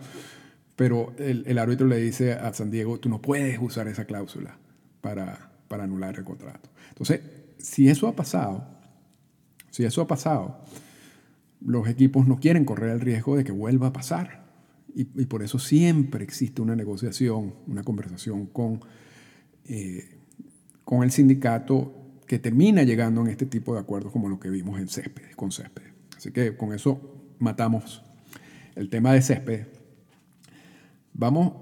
[0.76, 4.58] pero el, el, árbitro le dice a San Diego, tú no puedes usar esa cláusula
[5.00, 6.68] para, para anular el contrato.
[6.88, 7.20] Entonces,
[7.58, 8.66] si eso ha pasado,
[9.70, 10.64] si eso ha pasado,
[11.60, 14.46] los equipos no quieren correr el riesgo de que vuelva a pasar.
[14.94, 18.80] Y, por eso siempre existe una negociación, una conversación con,
[19.66, 20.20] eh,
[20.84, 21.92] con el sindicato
[22.26, 25.52] que termina llegando en este tipo de acuerdos como lo que vimos en Césped, con
[25.52, 25.82] Césped.
[26.16, 26.98] Así que con eso
[27.38, 28.02] matamos
[28.74, 29.66] el tema de Césped.
[31.12, 31.52] Vamos,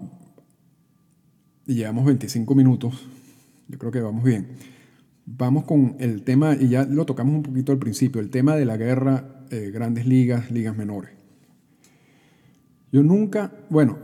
[1.67, 3.07] y llevamos 25 minutos,
[3.69, 4.74] yo creo que vamos bien.
[5.27, 8.67] Vamos con el tema, y ya lo tocamos un poquito al principio, el tema de
[8.67, 11.11] la guerra, eh, grandes ligas, ligas menores.
[12.93, 13.99] Yo nunca, bueno,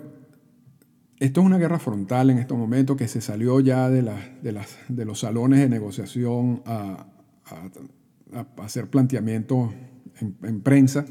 [1.19, 5.05] esto es una guerra frontal en estos momentos que se salió ya de, de, de
[5.05, 7.07] los salones de negociación a,
[8.59, 9.71] hacer planteamientos
[10.21, 11.05] en, prensa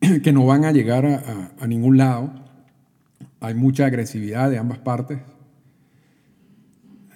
[0.22, 2.32] que no van a llegar a, ningún lado.
[3.40, 5.20] Hay mucha agresividad de ambas partes.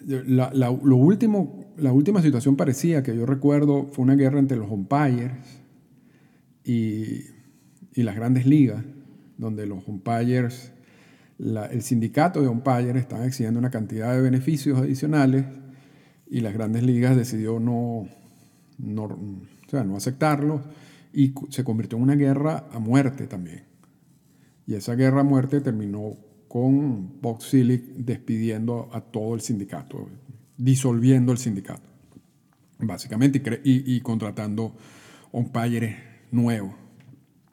[0.06, 5.32] lo último la última situación parecía que yo recuerdo fue una guerra entre los umpires
[6.64, 7.24] y,
[7.94, 8.84] las grandes ligas,
[9.38, 10.72] donde los umpires,
[11.38, 15.46] el sindicato de umpires estaban exigiendo una cantidad de beneficios adicionales
[16.28, 18.06] y las grandes ligas decidió no,
[18.78, 20.60] no, o sea, no aceptarlos
[21.12, 23.64] y se convirtió en una guerra a muerte también.
[24.64, 30.08] Y esa guerra a muerte terminó con Box Silic despidiendo a todo el sindicato
[30.58, 31.88] disolviendo el sindicato,
[32.80, 34.74] básicamente, y, contratando
[35.32, 35.96] umpires
[36.30, 36.74] nuevos.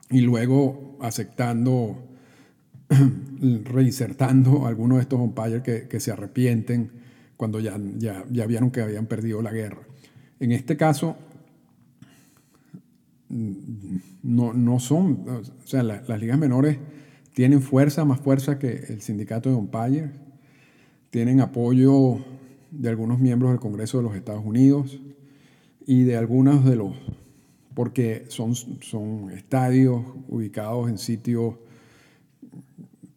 [0.10, 2.04] Y luego aceptando,
[3.64, 6.92] reinsertando algunos de estos umpires que, que, se arrepienten
[7.38, 9.82] cuando ya, ya, ya vieron que habían perdido la guerra.
[10.40, 11.16] En este caso,
[13.30, 16.78] no, no son, o sea, las ligas menores
[17.34, 20.10] tienen fuerza, más fuerza que el sindicato de umpires,
[21.10, 22.20] tienen apoyo
[22.78, 25.00] de algunos miembros del Congreso de los Estados Unidos
[25.86, 26.94] y de algunos de los,
[27.74, 31.56] porque son, son estadios ubicados en sitios,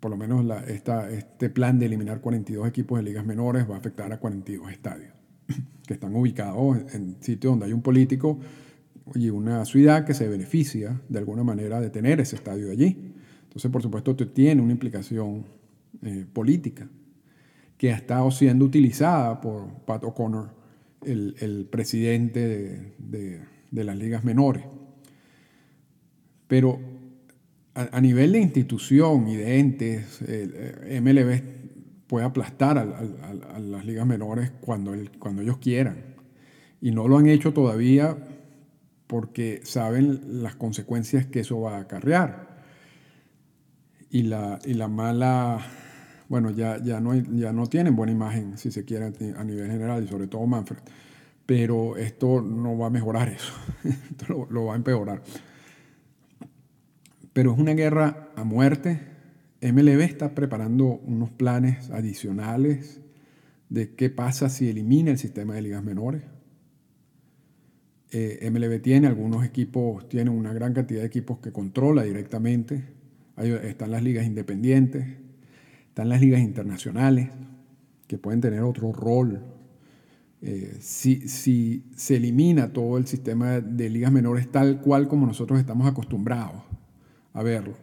[0.00, 3.78] por lo menos esta, este plan de eliminar 42 equipos de ligas menores va a
[3.78, 5.12] afectar a 42 estadios,
[5.86, 8.38] que están ubicados en sitios donde hay un político
[9.14, 13.14] y una ciudad que se beneficia de alguna manera de tener ese estadio allí.
[13.44, 15.46] Entonces, por supuesto, tiene una implicación
[16.02, 16.88] eh, política
[17.78, 20.50] que ha estado siendo utilizada por Pat O'Connor,
[21.06, 24.64] el, presidente de, las ligas menores.
[26.48, 26.80] Pero
[27.74, 34.50] a, nivel de institución y de entes, eh, MLB puede aplastar a, las ligas menores
[34.60, 36.16] cuando, cuando ellos quieran.
[36.80, 38.16] Y no lo han hecho todavía
[39.06, 42.58] porque saben las consecuencias que eso va a acarrear.
[44.10, 45.60] Y la, y la mala
[46.28, 50.04] bueno, ya, ya, no, ya no tienen buena imagen, si se quiere, a nivel general,
[50.04, 50.80] y sobre todo Manfred.
[51.46, 53.52] Pero esto no va a mejorar eso,
[53.84, 55.22] esto lo, va a empeorar.
[57.32, 59.00] Pero es una guerra a muerte.
[59.62, 63.00] MLB está preparando unos planes adicionales
[63.70, 66.22] de qué pasa si elimina el sistema de ligas menores.
[68.10, 72.84] Eh, MLB tiene algunos equipos, tiene una gran cantidad de equipos que controla directamente.
[73.36, 75.06] Están las ligas independientes,
[75.98, 77.28] están las ligas internacionales,
[78.06, 79.42] que pueden tener otro rol.
[80.40, 85.88] Eh, si, se elimina todo el sistema de ligas menores tal cual como nosotros estamos
[85.88, 86.62] acostumbrados
[87.32, 87.74] a verlo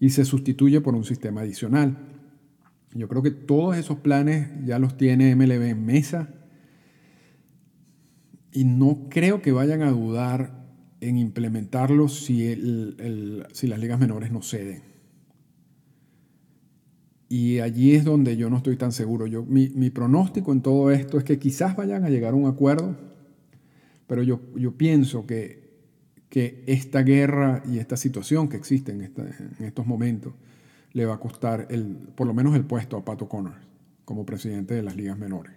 [0.00, 1.98] y se sustituye por un sistema adicional.
[2.94, 6.34] Yo creo que todos esos planes ya los tiene MLB en mesa
[8.50, 10.66] y no creo que vayan a dudar
[11.00, 12.56] en implementarlos si,
[13.52, 14.91] si las ligas menores no ceden.
[17.32, 19.26] Y allí es donde yo no estoy tan seguro.
[19.26, 22.94] Yo, mi, pronóstico en todo esto es que quizás vayan a llegar a un acuerdo,
[24.06, 25.62] pero yo, yo pienso que,
[26.28, 29.00] que esta guerra y esta situación que existe en,
[29.60, 30.34] estos momentos
[30.92, 33.56] le va a costar el, por lo menos el puesto a Pato Connors
[34.04, 35.54] como presidente de las ligas menores.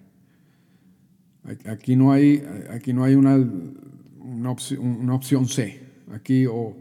[1.65, 5.81] Aquí no hay, aquí no hay una, una opción C.
[6.13, 6.73] Aquí o,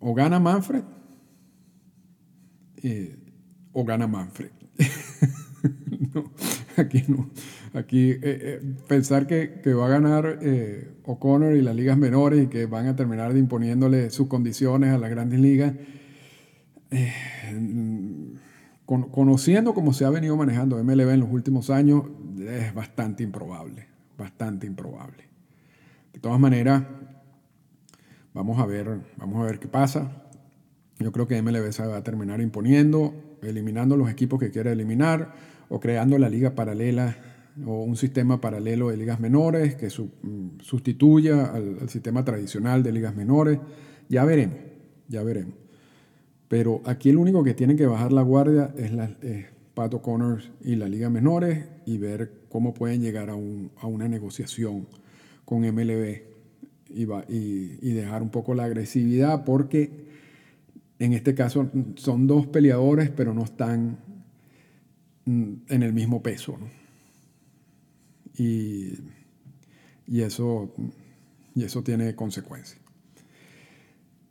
[0.00, 0.82] o gana Manfred,
[2.82, 3.16] eh,
[3.78, 4.52] o gana Manfred.
[6.78, 7.28] aquí no.
[7.74, 12.46] Aquí eh, eh, pensar que, va a ganar eh, O'Connor y las ligas menores y
[12.46, 15.74] que van a terminar imponiéndole sus condiciones a las grandes ligas,
[18.86, 22.04] conociendo cómo se ha venido manejando MLB en los últimos años,
[22.40, 25.24] es bastante improbable, bastante improbable.
[26.14, 26.82] De todas maneras,
[28.32, 30.22] vamos a ver, vamos a ver qué pasa.
[30.98, 35.32] Yo creo que MLB se va a terminar imponiendo, eliminando los equipos que quiera eliminar
[35.68, 37.16] o creando la liga paralela
[37.64, 43.16] o un sistema paralelo de ligas menores que mm, sustituya al, sistema tradicional de ligas
[43.16, 43.58] menores.
[44.08, 44.58] Ya veremos,
[45.08, 45.54] ya veremos.
[46.48, 49.10] Pero aquí el único que tiene que bajar la guardia es, la,
[49.74, 54.86] Pato Connors y la liga menores y ver cómo pueden llegar a, una negociación
[55.44, 56.22] con MLB
[56.88, 60.06] y dejar un poco la agresividad porque
[60.98, 63.98] en este caso son dos peleadores pero no están
[65.24, 66.56] mm, en el mismo peso.
[66.58, 66.86] ¿no?
[68.38, 68.92] y,
[70.20, 70.72] eso,
[71.54, 72.80] y eso tiene consecuencias.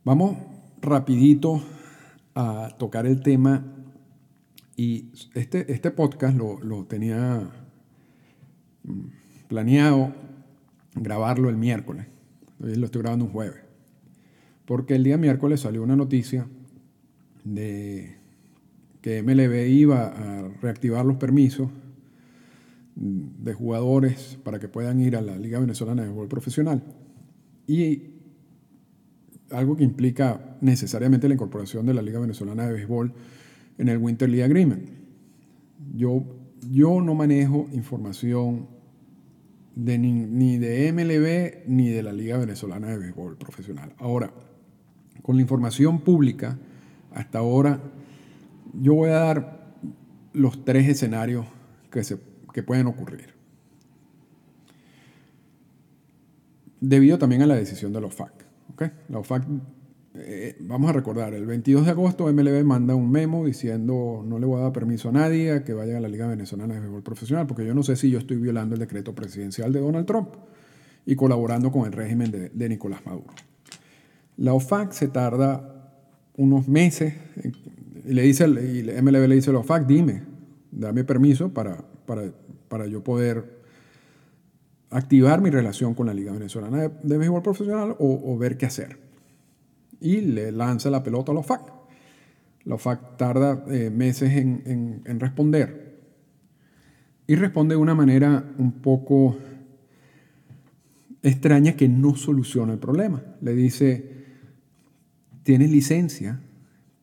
[0.03, 0.37] Vamos
[0.81, 1.63] rapidito
[2.35, 3.65] a tocar el tema
[4.75, 7.49] y este, este podcast lo, lo tenía
[8.83, 10.13] mm, planeado
[10.93, 12.07] grabarlo el miércoles.
[12.59, 13.61] Lo estoy grabando un jueves.
[14.65, 16.47] Porque el día miércoles salió una noticia
[17.45, 18.17] de
[19.01, 21.69] que MLB iba a reactivar los permisos
[22.95, 26.83] de jugadores para que puedan ir a la Liga Venezolana de Fútbol Profesional.
[27.67, 28.15] Y
[29.51, 33.13] algo que implica necesariamente la incorporación de la Liga Venezolana de Béisbol
[33.77, 34.89] en el Winter League Agreement.
[35.95, 36.23] Yo,
[36.71, 38.67] yo no manejo información
[39.75, 43.93] de ni, ni, de MLB ni de la Liga Venezolana de Béisbol Profesional.
[43.99, 44.31] Ahora,
[45.21, 46.57] con la información pública,
[47.15, 47.81] hasta ahora,
[48.79, 49.73] yo voy a dar
[50.33, 51.47] los tres escenarios
[51.89, 52.19] que se
[52.55, 53.33] que pueden ocurrir.
[56.79, 58.31] Debido también a la decisión de los FAC.
[58.71, 58.91] ¿okay?
[59.09, 59.43] La OFAC,
[60.13, 64.45] eh, vamos a recordar, el 22 de agosto MLB manda un memo diciendo no le
[64.45, 67.03] voy a dar permiso a nadie a que vaya a la Liga Venezolana de Béisbol
[67.03, 70.29] Profesional, porque yo no sé si yo estoy violando el decreto presidencial de Donald Trump
[71.05, 73.33] y colaborando con el régimen de, Nicolás Maduro.
[74.37, 75.74] La OFAC se tarda
[76.37, 77.13] unos meses
[78.05, 80.23] y le dice, y MLB le dice a la OFAC, dime,
[80.71, 82.31] dame permiso para, para
[82.67, 83.61] para yo poder
[84.89, 88.97] activar mi relación con la Liga Venezolana de, Béisbol Profesional o, ver qué hacer.
[89.99, 91.61] Y le lanza la pelota a los FAC.
[92.65, 95.95] La FAC tarda eh, meses en, en responder.
[97.27, 99.37] Y responde de una manera un poco
[101.23, 103.23] extraña que no soluciona el problema.
[103.41, 104.14] Le dice,
[105.45, 106.41] tienes licencia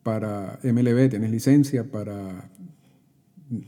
[0.03, 2.51] para MLB, tienes licencia para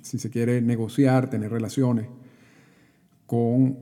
[0.01, 2.07] si se quiere negociar, tener relaciones
[3.25, 3.77] con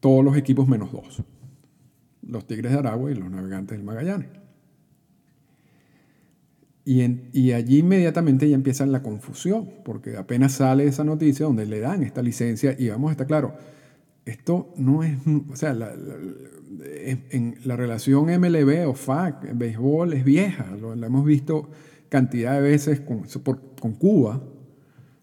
[0.00, 1.22] todos los equipos menos dos,
[2.22, 4.28] los Tigres de Aragua y los Navegantes del Magallanes.
[6.84, 12.02] Y, allí inmediatamente ya empieza la confusión, porque apenas sale esa noticia donde le dan
[12.02, 13.56] esta licencia y vamos a estar claro,
[14.28, 15.16] esto no es,
[15.50, 21.24] o sea, la, en la relación MLB o FAC, béisbol es vieja, lo, la hemos
[21.24, 21.70] visto
[22.08, 23.24] cantidad de veces con,
[23.80, 24.42] con Cuba,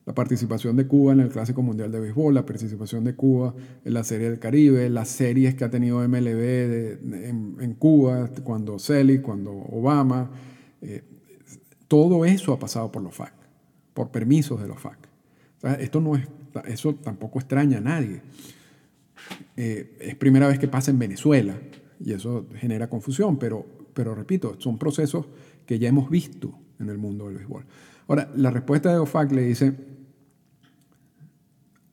[0.06, 3.94] la participación de Cuba en el Clásico Mundial de Béisbol, la participación de Cuba en
[3.94, 7.00] la Serie del Caribe, las series que ha tenido MLB
[7.60, 10.30] en, Cuba, cuando Celi, cuando Obama,
[10.82, 11.04] eh,
[11.88, 13.34] todo eso ha pasado por los FAC,
[13.94, 14.98] por permisos de los FAC.
[15.80, 16.28] esto no es,
[16.66, 18.22] eso tampoco extraña a nadie.
[19.58, 21.58] Eh, es primera vez que pasa en Venezuela
[22.04, 25.28] y eso genera confusión, pero, pero repito, son procesos
[25.66, 27.66] que ya hemos visto en el mundo del béisbol.
[28.08, 29.74] Ahora, la respuesta de OFAC le dice,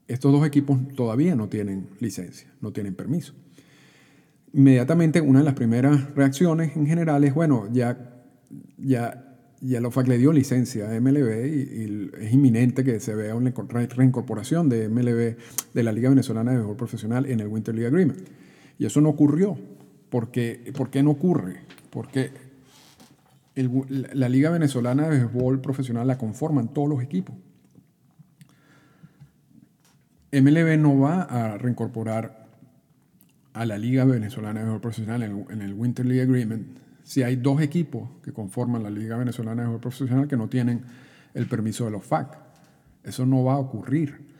[0.09, 3.35] estos dos equipos todavía no tienen licencia, no tienen permiso.
[4.53, 8.23] Inmediatamente una de las primeras reacciones en general es, bueno, ya,
[8.77, 9.32] ya,
[9.62, 14.68] la OFAC le dio licencia a MLB y, es inminente que se vea una reincorporación
[14.68, 15.37] de MLB,
[15.72, 18.18] de la Liga Venezolana de Béisbol Profesional en el Winter League Agreement.
[18.79, 19.57] Y eso no ocurrió.
[20.11, 21.61] ¿Por qué, ¿Por qué no ocurre?
[21.90, 22.33] Porque
[23.55, 27.37] la Liga Venezolana de Béisbol Profesional la conforman todos los equipos.
[30.33, 32.49] MLB no va a reincorporar
[33.53, 36.66] a la Liga Venezolana de Béisbol Profesional en, el Winter League Agreement
[37.12, 40.82] si hay dos equipos que conforman la Liga Venezolana de Béisbol Profesional que no tienen
[41.34, 42.38] el permiso de los FAC.
[43.04, 44.30] Eso no va a ocurrir.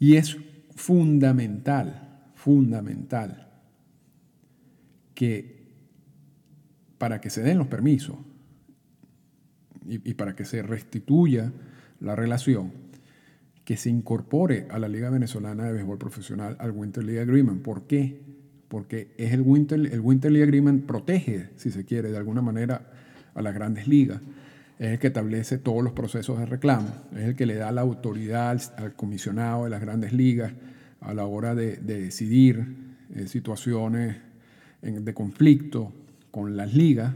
[0.00, 0.36] Y es
[0.74, 3.46] fundamental, fundamental
[5.14, 5.68] que
[6.98, 8.16] para que se den los permisos
[9.86, 11.52] y, para que se restituya
[12.00, 12.72] la relación,
[13.64, 17.62] que se incorpore a la Liga Venezolana de Béisbol Profesional al Winter League Agreement.
[17.62, 18.37] ¿Por qué?
[18.68, 22.90] Porque es el Winter, el Winter League Agreement protege, si se quiere, de alguna manera
[23.34, 24.20] a las grandes ligas.
[24.78, 27.80] es el que establece todos los procesos de reclamo, es el que le da la
[27.80, 30.52] autoridad al, comisionado de las grandes ligas
[31.00, 32.66] a la hora de, decidir
[33.14, 34.16] eh, situaciones
[34.82, 35.92] de conflicto
[36.30, 37.14] con las ligas,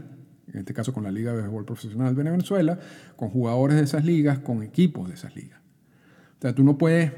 [0.51, 2.79] en este caso con la Liga de Béisbol Profesional de Venezuela,
[3.15, 5.59] con jugadores de esas ligas, con equipos de esas ligas.
[6.39, 7.11] O sea, tú no puedes,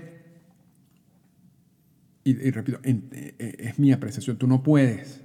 [2.28, 5.22] y, repito, eh, es mi apreciación, tú no puedes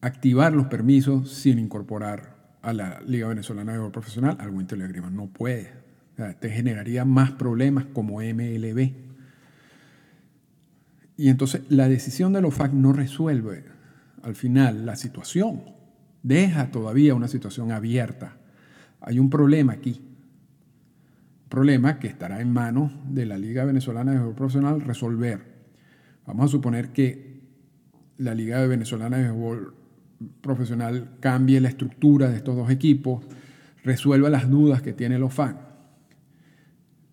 [0.00, 5.00] activar los permisos sin incorporar a la Liga Venezolana de Béisbol Profesional al Winter League.
[5.00, 5.72] No puede.
[6.14, 8.92] O sea, te generaría más problemas como MLB.
[11.16, 13.66] Y entonces la decisión de los FAC no resuelve
[14.24, 15.62] al final la situación.
[16.24, 18.36] Deja todavía una situación abierta.
[19.00, 20.02] Hay un problema aquí.
[21.50, 25.40] Problema que estará en manos de la Liga Venezolana de Béisbol Profesional resolver.
[26.24, 27.40] Vamos a suponer que
[28.18, 29.74] la Liga Venezolana de Béisbol
[30.40, 33.24] profesional cambie la estructura de estos dos equipos,
[33.82, 35.56] resuelva las dudas que tienen los fans.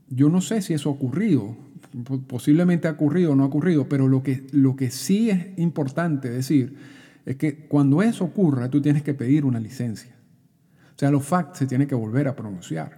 [0.08, 1.58] Yo no sé si eso ha ocurrido,
[2.28, 6.30] posiblemente ha ocurrido o no ha ocurrido, pero lo que, lo que sí es importante
[6.30, 6.76] decir
[7.26, 10.16] es que cuando eso ocurra, tú tienes que pedir una licencia.
[10.96, 12.97] O sea, los FAC se tienen que volver a pronunciar,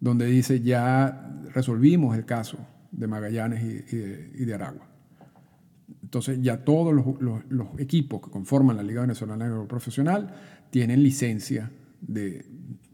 [0.00, 2.58] donde dice ya resolvimos el caso
[2.92, 4.96] de Magallanes y de Aragua.
[6.06, 10.34] Entonces ya todos los, equipos que conforman la Liga Venezolana de Profesional
[10.70, 11.70] tienen licencia
[12.00, 12.46] de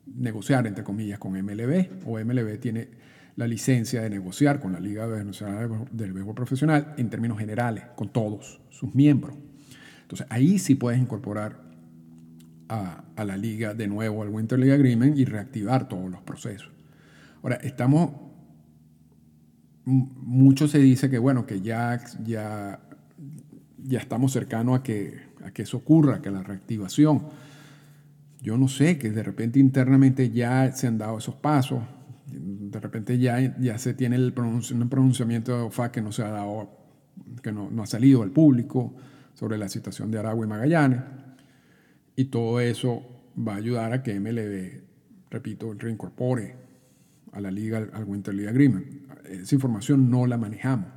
[0.07, 2.89] negociar, entre comillas, con MLB, o MLB tiene
[3.37, 8.09] la licencia de negociar con la Liga Venezolana del Béisbol Profesional en términos generales, con
[8.09, 9.37] todos sus miembros.
[10.01, 11.61] Entonces ahí sí puedes incorporar
[12.71, 16.71] a, a la liga de nuevo al Winter League Agreement y reactivar todos los procesos.
[17.43, 18.11] Ahora, estamos
[19.85, 22.81] mucho se dice que bueno, que ya, ya
[23.85, 27.23] ya estamos cercanos a que, a que eso ocurra, que la reactivación.
[28.41, 31.83] Yo no sé, que de repente internamente ya se han dado esos pasos,
[32.27, 36.31] de repente ya, ya se tiene el un pronunciamiento de OFA que no se ha
[36.31, 36.71] dado,
[37.43, 38.95] que no, no ha salido al público
[39.35, 41.01] sobre la situación de Aragua y Magallanes.
[42.17, 43.03] Y todo eso
[43.37, 44.83] va a ayudar a que MLB,
[45.31, 46.62] repito, reincorpore
[47.33, 48.87] a la liga al Winter League Agreement.
[49.29, 50.89] Esa información no la manejamos.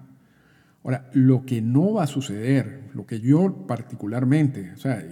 [0.84, 5.04] Ahora, lo que no va a suceder, lo que yo particularmente, o sea,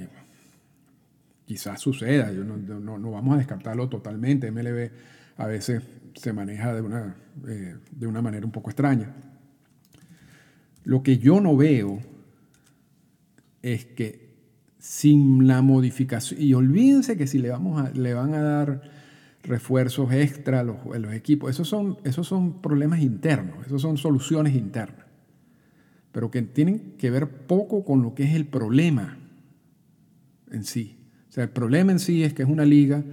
[1.45, 4.91] quizás suceda, yo no, vamos a descartarlo totalmente, MLB
[5.37, 5.81] a veces
[6.13, 7.15] se maneja de una,
[7.47, 9.15] eh, de una manera un poco extraña.
[10.83, 11.99] Lo que yo no veo
[13.63, 14.33] es que
[14.77, 18.81] sin la modificación, y olvídense que si le, vamos a, le van a dar
[19.43, 25.03] refuerzos extra los, los equipos, esos son, esos son problemas internos, esos son soluciones internas
[26.13, 29.17] pero que tienen que ver poco con lo que es el problema
[30.51, 30.95] en sí.
[31.27, 33.03] O sea, el problema en sí es que es una liga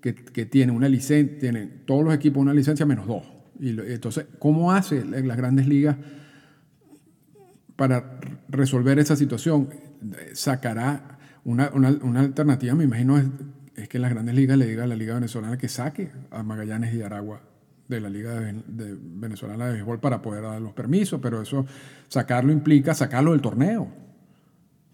[0.00, 0.12] que,
[0.46, 3.22] tiene una licencia, tiene todos los equipos una licencia menos dos.
[3.60, 5.96] Y entonces, ¿cómo hace las grandes ligas
[7.76, 8.18] para
[8.48, 9.68] resolver esa situación?
[10.32, 11.66] Sacará una,
[12.16, 13.26] alternativa, me imagino, es,
[13.82, 16.94] es, que las grandes ligas le diga a la Liga Venezolana que saque a Magallanes
[16.94, 17.40] y Aragua
[17.88, 21.64] de la Liga Venezolana de Béisbol para poder dar los permisos, pero eso
[22.08, 23.88] sacarlo implica sacarlo del torneo.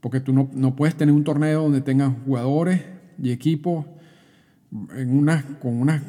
[0.01, 2.82] Porque tú no, puedes tener un torneo donde tengas jugadores
[3.20, 3.87] y equipos
[4.95, 5.26] en
[5.61, 6.03] con unas,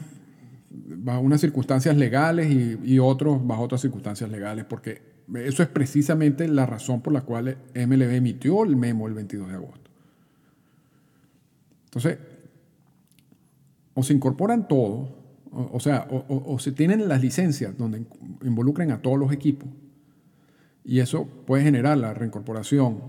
[0.69, 5.01] bajo unas circunstancias legales y, y otros bajo otras circunstancias legales, porque
[5.34, 9.55] eso es precisamente la razón por la cual MLB emitió el memo el 22 de
[9.55, 9.89] agosto.
[11.86, 12.17] Entonces,
[13.96, 15.10] o se incorporan todos
[15.52, 18.06] o, sea, o, se tienen las licencias donde
[18.43, 19.70] involucren a todos los equipos
[20.84, 23.00] y eso puede generar la reincorporación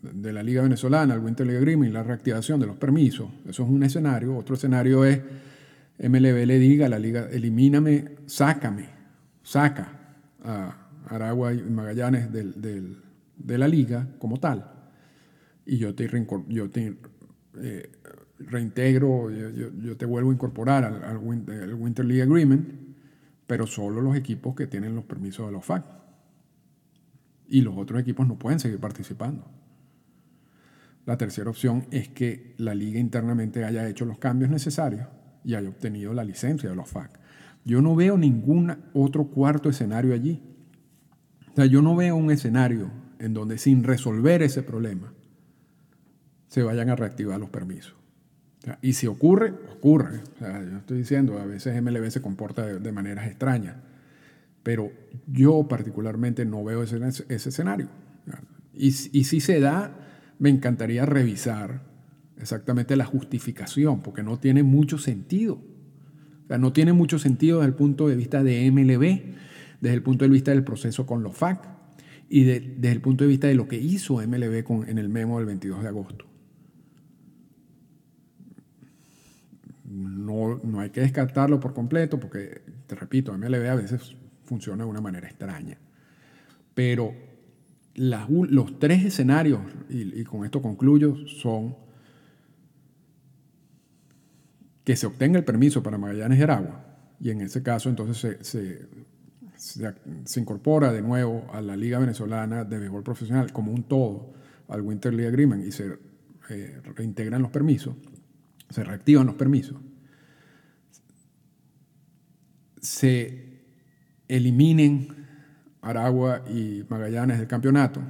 [0.00, 3.28] de la Liga Venezolana al Winter League Agreement la reactivación de los permisos.
[3.48, 4.36] Eso es un escenario.
[4.36, 5.20] Otro escenario es
[5.98, 8.88] MLB le diga a la Liga, elimíname, sácame,
[9.42, 14.70] saca a Aragua y Magallanes de la Liga como tal.
[15.66, 16.08] Y yo te,
[16.48, 16.96] yo te
[17.58, 17.90] eh,
[18.38, 22.68] reintegro, yo, te vuelvo a incorporar al, Winter, League Agreement,
[23.46, 25.84] pero solo los equipos que tienen los permisos de los FAC.
[27.48, 29.48] Y los otros equipos no pueden seguir participando.
[31.04, 35.06] La tercera opción es que la liga internamente haya hecho los cambios necesarios
[35.44, 37.20] y haya obtenido la licencia de los FAC.
[37.64, 40.42] Yo no veo ningún otro cuarto escenario allí.
[41.52, 45.12] O sea, yo no veo un escenario en donde sin resolver ese problema
[46.48, 47.94] se vayan a reactivar los permisos.
[48.82, 50.20] Y si ocurre, ocurre.
[50.40, 53.76] yo estoy diciendo, a veces MLB se comporta de, maneras extrañas,
[54.62, 54.90] pero
[55.26, 56.98] yo particularmente no veo ese,
[57.28, 57.88] ese escenario.
[58.74, 59.96] Y, y, si se da,
[60.38, 61.82] me encantaría revisar
[62.40, 65.54] exactamente la justificación, porque no tiene mucho sentido.
[66.44, 69.36] O sea, no tiene mucho sentido desde el punto de vista de MLB,
[69.80, 71.76] desde el punto de vista del proceso con los FAC
[72.28, 75.38] y desde el punto de vista de lo que hizo MLB con, en el memo
[75.38, 76.26] del 22 de agosto.
[79.96, 84.90] No, no hay que descartarlo por completo porque, te repito, MLB a veces funciona de
[84.90, 85.78] una manera extraña.
[86.74, 87.14] Pero
[87.94, 91.74] los tres escenarios, y, con esto concluyo, son
[94.84, 96.84] que se obtenga el permiso para Magallanes y Aragua,
[97.18, 98.86] y en ese caso entonces se,
[99.56, 104.34] se, incorpora de nuevo a la Liga Venezolana de Béisbol Profesional como un todo,
[104.68, 105.98] al Winter League Agreement, y se
[106.50, 107.96] eh, reintegran los permisos,
[108.68, 109.80] se reactivan los permisos,
[112.86, 113.60] se
[114.28, 115.08] eliminen
[115.82, 118.00] Aragua y Magallanes del campeonato,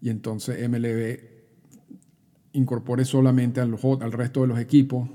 [0.00, 1.30] y entonces MLB
[2.52, 3.78] incorpore solamente al,
[4.12, 5.08] resto de los equipos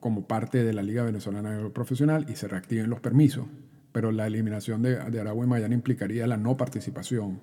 [0.00, 3.46] como parte de la Liga Venezolana Profesional y se reactiven los permisos,
[3.92, 7.40] pero la eliminación de, Aragua y Magallanes implicaría la no participación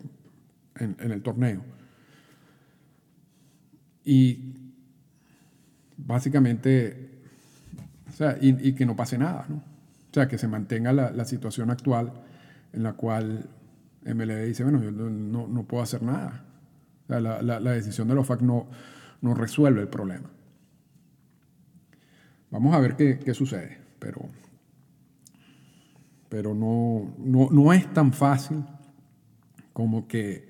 [0.76, 1.64] en, el torneo.
[4.04, 4.56] Y
[5.98, 7.09] básicamente,
[8.20, 9.56] sea, y, que no pase nada, ¿no?
[9.56, 12.12] O sea, que se mantenga la, situación actual
[12.74, 13.50] en la cual
[14.04, 16.44] MLB dice, bueno, yo no, puedo hacer nada.
[17.08, 18.68] la, decisión de los FAC no,
[19.22, 20.30] no resuelve el problema.
[22.52, 24.28] Vamos a ver qué, sucede, pero,
[26.28, 28.66] pero no, no, es tan fácil
[29.72, 30.50] como que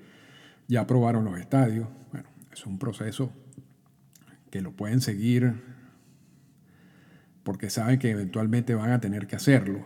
[0.66, 1.86] ya aprobaron los estadios.
[2.10, 3.30] Bueno, es un proceso
[4.50, 5.54] que lo pueden seguir
[7.50, 9.80] porque saben que eventualmente van a tener que hacerlo.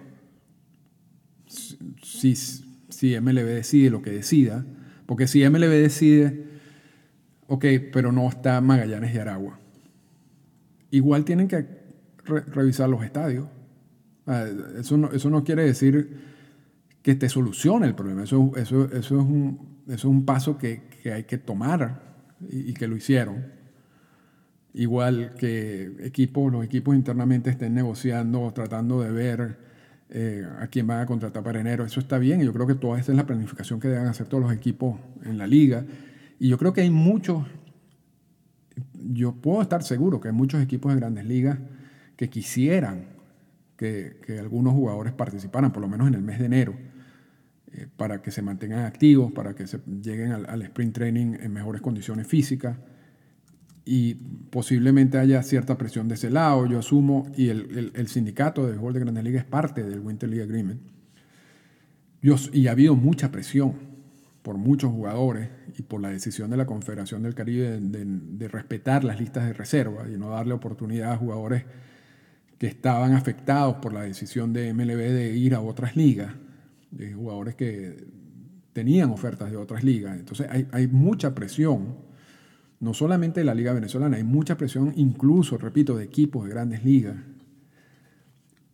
[1.47, 4.67] Si, si MLB decide lo que decida,
[5.07, 6.45] porque si MLB decide,
[7.47, 9.59] ok, pero no está Magallanes y Aragua,
[10.91, 11.67] igual tienen que
[12.49, 13.49] revisar los estadios.
[14.27, 14.45] Ah,
[14.79, 16.19] eso no, eso no quiere decir
[17.01, 21.15] que te solucione el problema, eso, eso, eso, es, un, es un paso que, que
[21.15, 22.03] hay que tomar
[22.47, 23.64] y, y que lo hicieron
[24.75, 29.57] igual que equipos, los equipos internamente estén negociando, tratando de ver
[30.11, 31.85] eh, a quién van a contratar para enero.
[31.85, 34.43] Eso está bien yo creo que toda esa es la planificación que deben hacer todos
[34.43, 35.85] los equipos en la liga.
[36.41, 37.47] Y yo creo que hay muchos,
[38.93, 41.59] yo puedo estar seguro que hay muchos equipos de grandes ligas
[42.17, 43.15] que quisieran
[43.77, 46.75] que, algunos jugadores participaran, por lo menos en el mes de enero,
[47.73, 51.53] eh, para que se mantengan activos, para que se lleguen al, al sprint training en
[51.53, 52.77] mejores condiciones físicas
[53.85, 58.95] y posiblemente haya cierta presión de ese lado, yo asumo, y el, sindicato de béisbol
[58.95, 60.81] de Grandes Ligas es parte del Winter League Agreement.
[62.53, 63.75] y ha habido mucha presión
[64.43, 69.19] por muchos jugadores y por la decisión de la Confederación del Caribe de, respetar las
[69.19, 71.65] listas de reserva y no darle oportunidad a jugadores
[72.59, 76.33] que estaban afectados por la decisión de MLB de ir a otras ligas,
[76.91, 77.97] de jugadores que
[78.73, 80.19] tenían ofertas de otras ligas.
[80.19, 82.14] Entonces hay, hay mucha presión
[82.85, 86.85] no solamente de la Liga Venezolana, hay mucha presión incluso, repito, de equipos de grandes
[86.85, 87.17] ligas.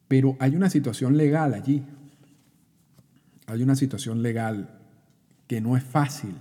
[0.09, 1.85] Pero hay una situación legal allí.
[3.47, 4.81] Hay una situación legal
[5.47, 6.35] que no es fácil,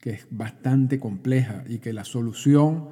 [0.00, 2.90] que es bastante compleja y que la solución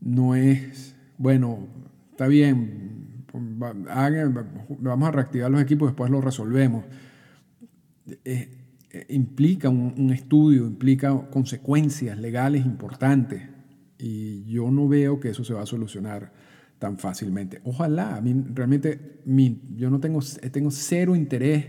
[0.00, 1.68] no es, bueno,
[2.10, 6.84] está bien, vamos a reactivar los equipos, después lo resolvemos.
[8.24, 8.63] Eh,
[9.08, 13.42] implica un, estudio, implica consecuencias legales importantes
[13.98, 16.32] y yo no veo que eso se va a solucionar
[16.78, 17.60] tan fácilmente.
[17.64, 19.20] Ojalá, a mí realmente
[19.76, 20.20] yo no tengo,
[20.52, 21.66] tengo cero interés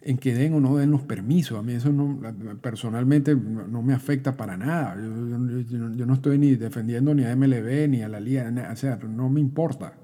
[0.00, 1.58] en que den o no den los permisos.
[1.58, 2.20] A mí eso no,
[2.60, 4.96] personalmente no me afecta para nada.
[4.96, 8.96] Yo, yo no estoy ni defendiendo ni a MLB ni a la Liga, o sea,
[8.96, 9.94] no me importa.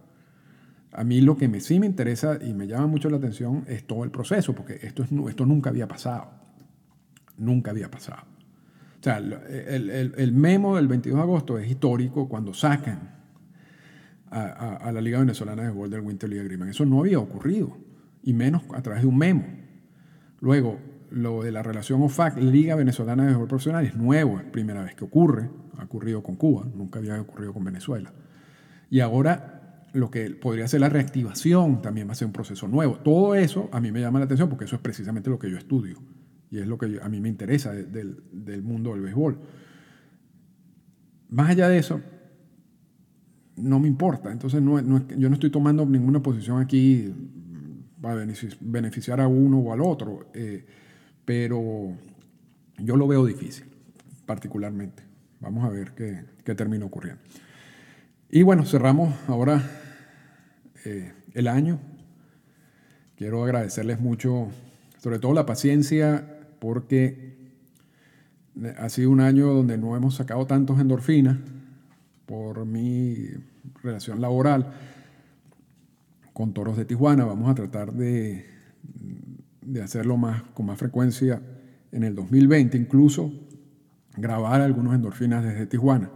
[0.94, 3.84] A mí lo que me, sí me interesa y me llama mucho la atención es
[3.84, 6.30] todo el proceso, porque esto, es, esto nunca había pasado.
[7.36, 8.22] Nunca había pasado.
[9.00, 13.10] O sea, el, memo del 22 de agosto es histórico cuando sacan
[14.30, 16.70] a, la Liga Venezolana de Béisbol del Winter League Agreement.
[16.70, 17.76] Eso no había ocurrido,
[18.22, 19.44] y menos a través de un memo.
[20.40, 20.78] Luego,
[21.10, 24.94] lo de la relación OFAC, Liga Venezolana de Béisbol Profesional, es nuevo, es primera vez
[24.94, 25.50] que ocurre.
[25.76, 28.12] Ha ocurrido con Cuba, nunca había ocurrido con Venezuela.
[28.88, 29.53] Y ahora
[29.94, 32.96] lo que podría ser la reactivación también va a ser un proceso nuevo.
[32.96, 35.56] Todo eso a mí me llama la atención porque eso es precisamente lo que yo
[35.56, 35.98] estudio
[36.50, 39.38] y es lo que a mí me interesa del, mundo del béisbol.
[41.28, 42.00] Más allá de eso,
[43.56, 44.32] no me importa.
[44.32, 44.80] Entonces no,
[45.16, 47.14] yo no estoy tomando ninguna posición aquí
[48.00, 48.26] para
[48.60, 50.66] beneficiar a uno o al otro, eh,
[51.24, 51.96] pero
[52.78, 53.66] yo lo veo difícil.
[54.26, 55.04] particularmente.
[55.40, 57.22] Vamos a ver qué, qué termina ocurriendo.
[58.30, 59.62] Y bueno, cerramos ahora
[60.84, 61.80] eh, el año.
[63.16, 64.48] Quiero agradecerles mucho,
[64.98, 67.34] sobre todo la paciencia, porque
[68.78, 71.38] ha sido un año donde no hemos sacado tantos endorfinas
[72.26, 73.28] por mi
[73.82, 74.72] relación laboral
[76.32, 77.24] con Toros de Tijuana.
[77.24, 78.46] Vamos a tratar de,
[79.62, 81.40] de hacerlo más, con más frecuencia
[81.92, 83.32] en el 2020, incluso
[84.16, 86.10] grabar algunos endorfinas desde Tijuana.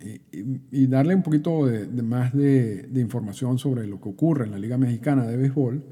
[0.00, 4.78] Y, darle un poquito de, más de, información sobre lo que ocurre en la Liga
[4.78, 5.82] Mexicana de Béisbol,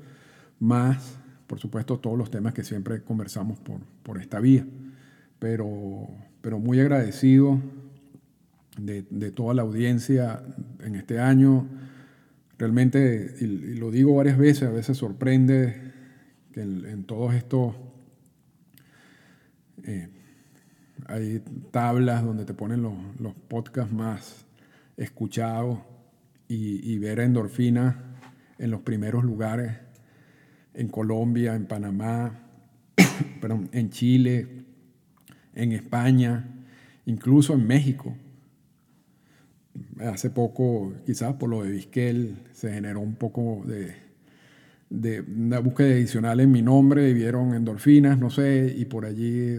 [0.61, 4.65] más, por supuesto, todos los temas que siempre conversamos por, por esta vía.
[5.41, 6.09] Pero,
[6.41, 7.61] pero muy agradecido
[8.79, 10.43] de, de, toda la audiencia
[10.85, 11.67] en este año.
[12.59, 15.93] Realmente, y, lo digo varias veces, a veces sorprende
[16.53, 17.75] que en, todos estos
[19.83, 20.09] eh,
[21.09, 24.47] hay tablas donde te ponen los, los podcasts más
[24.97, 25.79] escuchados
[26.49, 28.17] y, ver endorfina
[28.59, 29.73] en los primeros lugares,
[30.75, 32.39] en Colombia, en Panamá,
[33.41, 34.65] perdón, en Chile,
[35.55, 36.65] en España,
[37.05, 38.17] incluso en México.
[39.99, 43.95] Hace poco, quizás por lo de Vizquel, se generó un poco de,
[44.89, 49.59] de una búsqueda adicional en mi nombre y vieron endorfinas, no sé, y por allí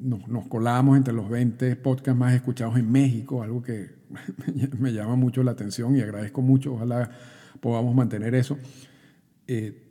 [0.00, 3.90] nos, colamos entre los 20 podcasts más escuchados en México, algo que
[4.78, 7.10] me llama mucho la atención y agradezco mucho, ojalá
[7.60, 8.58] podamos mantener eso.
[9.46, 9.84] Eh,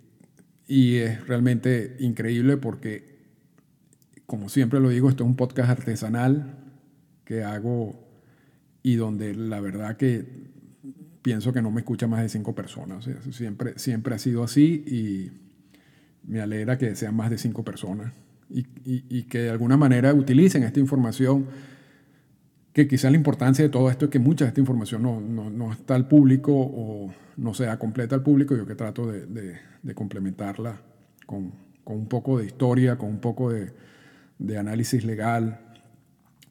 [0.68, 3.18] y es realmente increíble porque,
[4.26, 6.58] como siempre lo digo, esto es un podcast artesanal
[7.24, 8.08] que hago
[8.84, 10.26] y donde la verdad que
[11.22, 13.10] pienso que no me escucha más de cinco personas.
[13.32, 15.32] siempre, siempre ha sido así y
[16.24, 18.14] me alegra que sean más de cinco personas
[18.50, 21.46] y, que de alguna manera utilicen esta información,
[22.74, 25.96] que quizá la importancia de todo esto es que mucha de esta información no, está
[25.96, 29.58] al público o no sea completa al público, yo que trato de,
[29.96, 30.82] complementarla
[31.26, 31.52] con,
[31.86, 35.60] un poco de historia, con un poco de, análisis legal,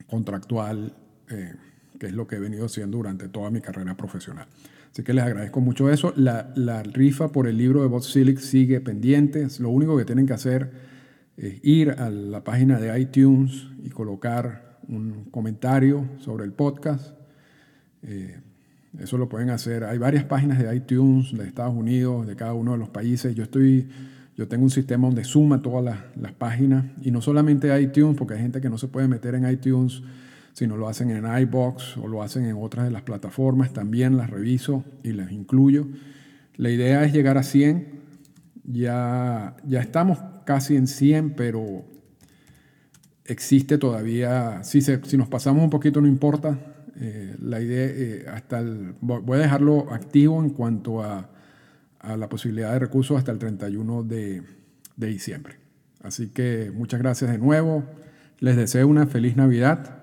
[0.06, 0.94] contractual.
[1.30, 1.54] Eh,
[1.98, 4.46] que es lo que he venido haciendo durante toda mi carrera profesional.
[4.92, 6.12] Así que les agradezco mucho eso.
[6.16, 9.46] La, rifa por el libro de Bob Silic sigue pendiente.
[9.58, 10.70] Lo único que tienen que hacer
[11.36, 17.14] es ir a la página de iTunes y colocar un comentario sobre el podcast.
[18.02, 18.40] Eh,
[18.98, 19.84] eso lo pueden hacer.
[19.84, 23.34] Hay varias páginas de iTunes de Estados Unidos, de cada uno de los países.
[23.34, 23.88] Yo estoy,
[24.36, 28.34] yo tengo un sistema donde suma todas las, las páginas y no solamente iTunes, porque
[28.34, 30.02] hay gente que no se puede meter en iTunes
[30.56, 34.16] si no lo hacen en iBox o lo hacen en otras de las plataformas, también
[34.16, 35.86] las reviso y las incluyo.
[36.56, 37.95] La idea es llegar a 100.
[38.68, 41.84] Ya, ya estamos casi en 100, pero
[43.24, 46.58] existe todavía, si, si nos pasamos un poquito no importa.
[46.98, 51.28] Eh, la idea, eh, hasta el, voy a dejarlo activo en cuanto a,
[52.00, 54.42] a, la posibilidad de recursos hasta el 31 de,
[54.96, 55.56] de diciembre.
[56.02, 57.84] Así que muchas gracias de nuevo.
[58.38, 59.98] Les deseo una feliz Navidad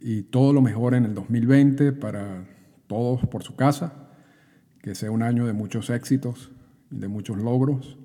[0.00, 2.44] y todo lo mejor en el 2020 para
[2.86, 4.10] todos por su casa,
[4.82, 6.50] que sea un año de muchos éxitos,
[6.90, 7.96] de muchos logros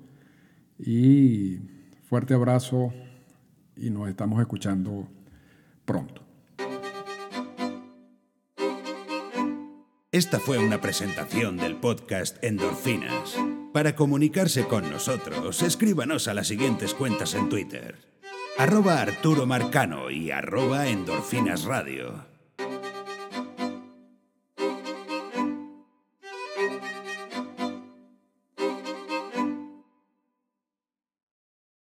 [0.78, 1.58] y
[2.08, 2.92] fuerte abrazo
[3.76, 5.08] y nos estamos escuchando
[5.84, 6.22] pronto.
[10.12, 13.36] Esta fue una presentación del podcast Endorfinas.
[13.72, 18.16] Para comunicarse con nosotros, escríbanos a las siguientes cuentas en Twitter
[18.58, 22.35] arroba Arturo Marcano y arroba Endorfinas Radio.